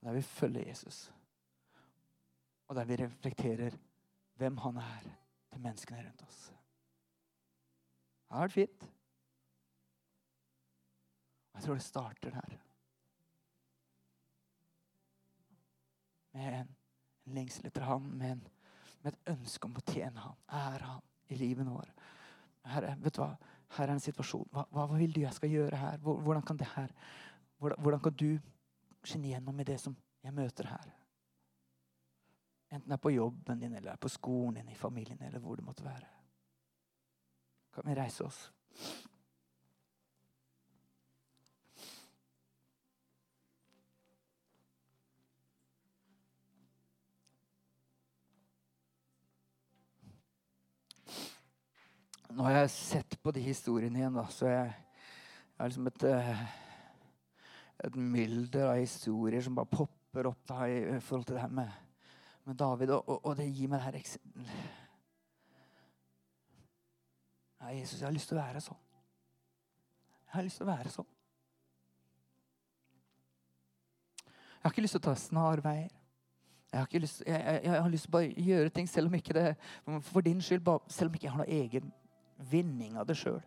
Der 0.00 0.12
vi 0.12 0.22
følger 0.22 0.68
Jesus. 0.68 1.12
Og 2.68 2.76
der 2.76 2.84
vi 2.84 2.96
reflekterer 2.96 3.76
hvem 4.34 4.58
han 4.58 4.76
er 4.76 5.00
til 5.52 5.60
menneskene 5.60 6.04
rundt 6.06 6.22
oss. 6.22 6.46
Det 8.28 8.36
har 8.38 8.46
vært 8.46 8.52
fint. 8.52 8.86
Jeg 11.54 11.62
tror 11.62 11.74
det 11.74 11.82
starter 11.82 12.34
her. 12.34 12.56
Med 16.32 16.60
en, 16.60 16.76
en 17.26 17.34
lengsel 17.34 17.66
etter 17.66 17.86
ham, 17.86 18.02
med, 18.02 18.32
en, 18.32 18.48
med, 19.02 19.12
et 19.12 19.30
ønske 19.36 19.68
om 19.68 19.76
å 19.78 19.84
tjene 19.86 20.20
ham, 20.20 20.40
ære 20.50 20.88
ham 20.88 21.04
i 21.30 21.38
livet 21.38 21.68
vårt. 21.70 22.02
Herre, 22.66 22.96
vet 23.04 23.14
du 23.14 23.22
hva? 23.22 23.36
Her 23.74 23.88
er 23.88 23.96
en 23.96 24.02
situasjon. 24.02 24.48
Hva, 24.52 24.64
hva 24.70 24.86
vil 24.94 25.14
du 25.14 25.22
jeg 25.24 25.34
skal 25.34 25.50
gjøre 25.50 25.78
her? 25.78 26.02
Hvordan 26.02 26.42
kan 26.46 26.60
her 26.74 26.92
hvordan 27.58 28.00
kan 28.02 28.12
du 28.12 28.38
skinne 29.04 29.30
gjennom 29.30 29.60
i 29.60 29.64
det 29.64 29.78
som 29.80 29.96
jeg 30.24 30.34
møter 30.34 30.68
her? 30.68 30.90
Enten 32.74 32.90
det 32.90 32.96
er 32.96 33.02
på 33.02 33.12
jobben 33.14 33.60
din, 33.60 33.74
eller 33.78 33.96
på 33.96 34.10
skolen 34.10 34.58
din, 34.58 34.72
i 34.72 34.78
familien, 34.78 35.22
eller 35.22 35.38
hvor 35.38 35.56
det 35.56 35.64
måtte 35.64 35.84
være. 35.84 36.10
Kan 37.74 37.86
vi 37.86 37.94
reise 37.94 38.24
oss? 38.24 38.40
Nå 52.34 52.42
har 52.48 52.56
jeg 52.64 52.70
sett 52.74 53.14
på 53.22 53.30
de 53.30 53.42
historiene 53.44 54.00
igjen, 54.00 54.16
da, 54.18 54.24
så 54.32 54.48
jeg, 54.50 54.70
jeg 55.52 55.60
har 55.60 55.68
liksom 55.70 55.86
et, 55.86 56.04
eh, 56.08 56.40
et 57.86 57.98
mylder 57.98 58.72
av 58.72 58.80
historier 58.80 59.44
som 59.44 59.54
bare 59.54 59.70
popper 59.70 60.26
opp 60.32 60.40
da, 60.50 60.66
i 60.66 60.98
forhold 60.98 61.28
til 61.28 61.38
det 61.38 61.44
her 61.44 61.54
med, 61.54 61.70
med 62.48 62.58
David. 62.58 62.90
Og, 62.96 63.06
og, 63.06 63.20
og, 63.20 63.36
det 63.38 63.46
gir 63.52 63.70
meg 63.70 63.84
det 63.84 63.86
her 63.86 64.18
ja, 67.60 67.70
Jesus, 67.78 68.00
jeg 68.00 68.08
har 68.08 68.18
lyst 68.18 68.28
til 68.32 68.40
å 68.40 68.42
være 68.42 68.66
sånn. 68.66 68.82
Jeg 70.26 70.34
har 70.34 70.48
lyst 70.50 70.58
til 70.58 70.66
å 70.66 70.72
være 70.74 70.90
sånn. 70.98 71.10
Jeg 74.26 74.62
har 74.66 74.74
ikke 74.74 74.88
lyst 74.88 74.98
til 74.98 75.04
å 75.04 75.10
ta 75.12 75.20
snarveier. 75.22 75.90
Jeg 76.74 76.82
har, 76.82 76.94
lyst, 76.98 77.22
jeg, 77.22 77.38
jeg, 77.38 77.66
jeg 77.68 77.78
har 77.78 77.92
lyst 77.92 78.08
til 78.08 78.10
å 78.10 78.18
bare 78.18 78.48
gjøre 78.50 78.74
ting 78.74 78.88
selv 78.90 79.06
om 79.12 79.20
ikke 79.22 79.36
det, 79.38 79.50
for 80.10 80.26
din 80.26 80.42
skyld, 80.42 80.66
selv 80.90 81.12
om 81.12 81.14
ikke 81.14 81.30
jeg 81.30 81.36
har 81.36 81.46
noe 81.46 81.62
egen 81.62 81.92
vinning 82.36 82.98
av 82.98 83.06
det 83.08 83.16
sjøl. 83.18 83.42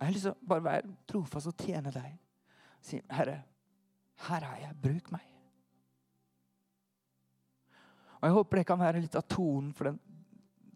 Jeg 0.00 0.06
har 0.06 0.14
lyst 0.14 0.24
til 0.24 0.32
å 0.32 0.48
bare 0.48 0.64
være 0.64 0.94
trofast 1.08 1.50
og 1.50 1.60
tjene 1.60 1.92
deg. 1.92 2.14
Si, 2.80 3.02
'Herre, 3.10 3.42
her 4.28 4.44
er 4.44 4.56
jeg. 4.60 4.76
Bruk 4.82 5.10
meg.' 5.12 5.28
Og 8.20 8.22
Jeg 8.22 8.32
håper 8.32 8.56
det 8.56 8.66
kan 8.66 8.78
være 8.78 9.00
litt 9.00 9.16
av 9.16 9.22
tonen 9.28 9.72
for 9.72 9.84
den, 9.84 10.00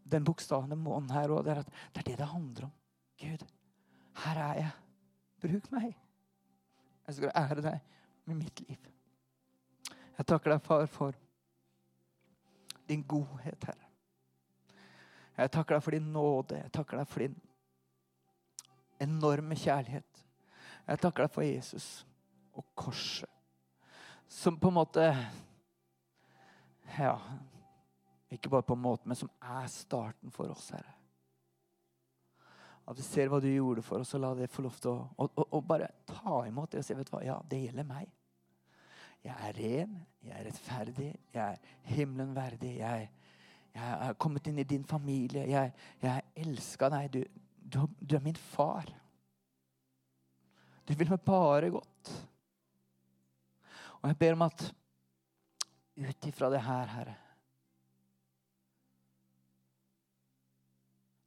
den 0.05 0.25
bokstaven, 0.25 0.71
den 0.71 0.79
månen 0.81 1.11
her 1.11 1.29
òg. 1.29 1.45
Det, 1.45 1.67
det 1.93 2.01
er 2.01 2.09
det 2.11 2.19
det 2.19 2.27
handler 2.27 2.65
om. 2.65 2.73
Gud, 3.21 3.45
her 4.25 4.41
er 4.41 4.55
jeg. 4.55 4.71
Bruk 5.41 5.71
meg. 5.73 5.95
Jeg 7.07 7.15
skal 7.15 7.33
ære 7.37 7.63
deg 7.63 7.81
med 8.25 8.41
mitt 8.41 8.61
liv. 8.61 8.91
Jeg 10.19 10.27
takker 10.27 10.55
deg, 10.55 10.63
far, 10.63 10.87
for 10.87 11.17
din 12.89 13.03
godhet, 13.09 13.65
Herre. 13.65 13.84
Jeg 15.35 15.51
takker 15.51 15.77
deg 15.77 15.83
for 15.83 15.97
din 15.97 16.13
nåde. 16.15 16.61
Jeg 16.63 16.73
takker 16.75 17.01
deg 17.01 17.11
for 17.11 17.25
din 17.25 17.37
enorme 19.03 19.57
kjærlighet. 19.59 20.25
Jeg 20.87 21.01
takker 21.01 21.25
deg 21.25 21.33
for 21.35 21.47
Jesus 21.47 21.89
og 22.55 22.67
korset. 22.79 23.31
Som 24.29 24.59
på 24.59 24.71
en 24.71 24.79
måte 24.79 25.05
Ja 26.97 27.19
Ikke 28.33 28.49
bare 28.51 28.65
på 28.67 28.75
en 28.75 28.83
måte, 28.83 29.09
men 29.09 29.17
som 29.17 29.31
er 29.41 29.67
starten 29.71 30.33
for 30.35 30.51
oss, 30.51 30.71
Herre. 30.75 30.95
At 32.89 32.99
vi 32.99 33.05
ser 33.07 33.31
hva 33.31 33.39
du 33.41 33.47
gjorde 33.49 33.85
for 33.85 34.03
oss, 34.03 34.13
og 34.17 34.21
la 34.25 34.33
det 34.37 34.51
få 34.53 34.65
lov 34.65 34.75
til 34.81 34.91
å 34.91 34.97
og, 35.17 35.29
og, 35.39 35.45
og 35.55 35.63
bare 35.69 35.89
ta 36.09 36.41
imot 36.49 36.73
det 36.73 36.83
og 36.83 36.87
si 36.87 36.97
vet 36.99 37.09
du 37.09 37.15
hva, 37.15 37.23
ja, 37.25 37.37
det 37.49 37.61
gjelder 37.63 37.87
meg. 37.89 38.11
Jeg 39.25 39.37
er 39.49 39.55
ren, 39.57 39.95
jeg 40.21 40.35
er 40.37 40.45
rettferdig, 40.49 41.13
jeg 41.33 41.55
er 41.55 41.95
himmelen 41.95 42.35
verdig. 42.37 42.75
Jeg, 42.81 43.07
jeg 43.75 43.97
er 44.09 44.19
kommet 44.21 44.47
inn 44.47 44.61
i 44.63 44.67
din 44.69 44.85
familie. 44.87 45.47
Jeg, 45.51 45.73
jeg 46.03 46.23
elsker 46.45 46.93
deg. 46.95 47.09
Du, 47.11 47.43
du, 47.59 47.81
du 47.99 48.15
er 48.17 48.23
min 48.23 48.39
far. 48.39 48.87
Du 50.85 50.95
vil 50.95 51.11
meg 51.11 51.25
bare 51.27 51.73
godt. 51.75 52.13
Og 54.03 54.09
jeg 54.11 54.21
ber 54.21 54.37
om 54.37 54.47
at 54.47 54.67
ut 55.95 56.27
ifra 56.29 56.51
det 56.53 56.63
her, 56.63 56.91
Herre 56.95 57.19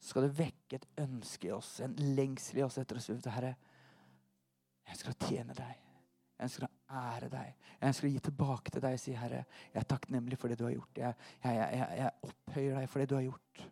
skal 0.07 0.23
du 0.23 0.37
vekke 0.37 0.79
et 0.79 0.87
ønske 1.03 1.49
i 1.49 1.51
oss, 1.51 1.81
en 1.83 1.95
lengsel 2.15 2.61
i 2.61 2.63
oss 2.65 2.77
etter 2.79 2.99
å 2.99 3.17
Herre, 3.33 3.55
jeg 4.87 5.01
skal 5.01 5.17
tjene 5.25 5.55
deg. 5.57 5.86
Jeg 6.37 6.45
ønsker 6.45 6.67
å 6.67 6.99
ære 6.99 7.29
deg. 7.33 7.53
Jeg 7.79 7.89
ønsker 7.89 8.07
å 8.07 8.11
gi 8.11 8.19
tilbake 8.27 8.73
til 8.73 8.83
deg 8.83 8.97
og 8.97 9.01
si, 9.01 9.13
Herre, 9.17 9.39
jeg 9.73 9.81
er 9.81 9.87
takknemlig 9.89 10.37
for 10.37 10.53
det 10.53 10.59
du 10.59 10.67
har 10.67 10.75
gjort. 10.75 10.99
Jeg, 11.01 11.31
jeg, 11.41 11.55
jeg, 11.57 11.87
jeg, 11.97 12.11
opphøyer 12.29 12.77
deg 12.77 12.91
for 12.91 13.01
det 13.01 13.09
du 13.09 13.15
har 13.17 13.25
gjort. 13.25 13.63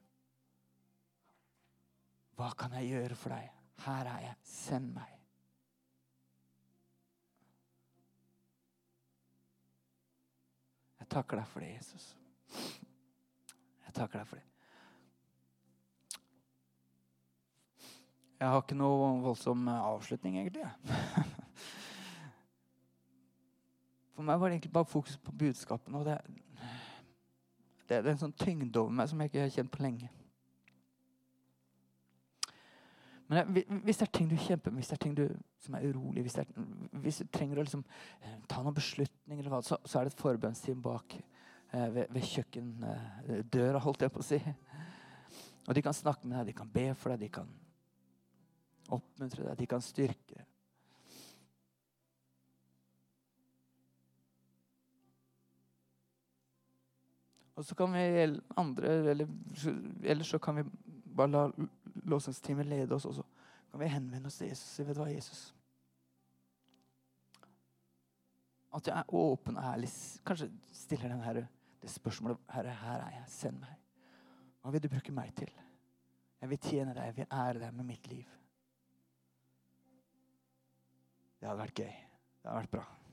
Hva 2.36 2.50
kan 2.58 2.74
jeg 2.80 2.90
gjøre 2.90 3.20
for 3.20 3.36
deg? 3.36 3.52
Her 3.86 4.10
er 4.16 4.26
jeg. 4.26 4.40
Send 4.50 4.90
meg. 4.96 5.14
Jeg 11.04 11.12
takker 11.14 11.38
deg 11.38 11.48
for 11.54 11.62
det, 11.62 11.70
Jesus. 11.76 12.10
Jeg 13.86 13.94
takker 13.94 14.24
deg 14.24 14.28
for 14.28 14.42
det. 14.42 14.50
Jeg 18.42 18.52
har 18.52 18.66
ikke 18.66 18.76
noe 18.76 19.14
voldsom 19.24 19.70
avslutning, 19.70 20.42
egentlig. 20.42 20.66
For 24.16 24.24
meg 24.24 24.40
var 24.40 24.50
det 24.50 24.58
egentlig 24.58 24.74
bare 24.74 24.88
fokus 24.88 25.18
på 25.18 25.34
budskapene. 25.36 26.00
Og 26.00 26.06
det, 26.08 26.20
det, 27.90 27.98
er 27.98 28.14
en 28.14 28.22
sånn 28.22 28.38
tyngde 28.40 28.80
over 28.80 28.94
meg 28.96 29.12
som 29.12 29.20
jeg 29.22 29.32
ikke 29.32 29.44
har 29.44 29.58
kjent 29.58 29.74
på 29.74 29.84
lenge. 29.84 30.12
Men 33.28 33.56
hvis 33.84 33.98
det 33.98 34.06
er 34.06 34.14
ting 34.14 34.28
du 34.30 34.36
kjemper 34.38 34.72
med, 34.72 34.84
hvis 34.84 34.92
det 34.92 35.00
er 35.00 35.04
ting 35.04 35.16
du, 35.18 35.24
som 35.66 35.76
er 35.76 35.88
urolig, 35.90 36.22
hvis, 36.28 36.38
er, 36.38 36.50
hvis 37.02 37.24
du 37.24 37.32
trenger 37.34 37.58
å 37.58 37.66
liksom, 37.66 37.82
eh, 38.22 38.36
ta 38.48 38.62
noen 38.62 38.76
beslutninger, 38.78 39.50
så, 39.66 39.80
så, 39.82 39.98
er 39.98 40.06
det 40.06 40.14
et 40.14 40.22
forbønnsteam 40.22 40.84
bak 40.86 41.16
eh, 41.18 41.88
ved, 41.96 42.04
ved 42.14 42.28
kjøkkendøra, 42.30 43.82
holdt 43.82 44.06
jeg 44.06 44.14
på 44.14 44.22
å 44.22 44.28
si. 44.28 44.40
Og 45.66 45.74
de 45.74 45.82
kan 45.82 45.98
snakke 45.98 46.30
med 46.30 46.38
deg, 46.38 46.52
de 46.52 46.58
kan 46.60 46.70
be 46.70 46.86
for 46.94 47.16
deg, 47.16 47.26
de 47.26 47.32
kan 47.40 47.50
oppmuntre 48.94 49.48
deg, 49.50 49.58
de 49.58 49.72
kan 49.74 49.82
styrke 49.82 50.38
deg. 50.38 50.46
Og 57.56 57.66
så 57.66 57.76
kan 57.76 57.94
vi 57.94 58.40
andre 58.60 58.88
eller, 59.12 59.28
eller 60.04 60.28
så 60.28 60.40
kan 60.40 60.58
vi 60.60 60.64
bare 61.16 61.32
la 61.32 61.44
lovsangsteamet 62.04 62.68
lede 62.68 62.96
oss, 62.96 63.06
og 63.06 63.16
så 63.16 63.24
kan 63.72 63.80
vi 63.80 63.92
henvende 63.92 64.28
oss 64.28 64.38
til 64.42 64.52
Jesus 64.52 64.80
Vet 64.80 64.96
du 64.96 65.02
hva, 65.02 65.12
Jesus? 65.12 65.46
At 68.76 68.88
jeg 68.88 68.98
er 69.00 69.16
åpen 69.16 69.56
og 69.56 69.64
ærlig. 69.64 69.90
Kanskje 70.28 70.50
stiller 70.76 71.14
den 71.14 71.24
her, 71.24 71.46
det 71.82 71.92
spørsmålet 71.92 72.42
Herre, 72.52 72.74
her 72.82 73.06
er 73.06 73.14
jeg. 73.22 73.30
Send 73.32 73.62
meg. 73.62 73.78
Hva 74.62 74.74
vil 74.74 74.84
du 74.84 74.90
bruke 74.92 75.16
meg 75.16 75.32
til? 75.38 75.52
Jeg 76.42 76.52
vil 76.52 76.60
tjene 76.60 76.96
deg, 76.98 77.08
jeg 77.08 77.18
vil 77.22 77.32
ære 77.32 77.62
deg 77.62 77.78
med 77.78 77.88
mitt 77.88 78.12
liv. 78.12 78.28
Det 81.40 81.48
hadde 81.48 81.62
vært 81.62 81.80
gøy. 81.86 81.96
Det 82.42 82.50
hadde 82.50 82.60
vært 82.60 82.76
bra. 82.76 83.05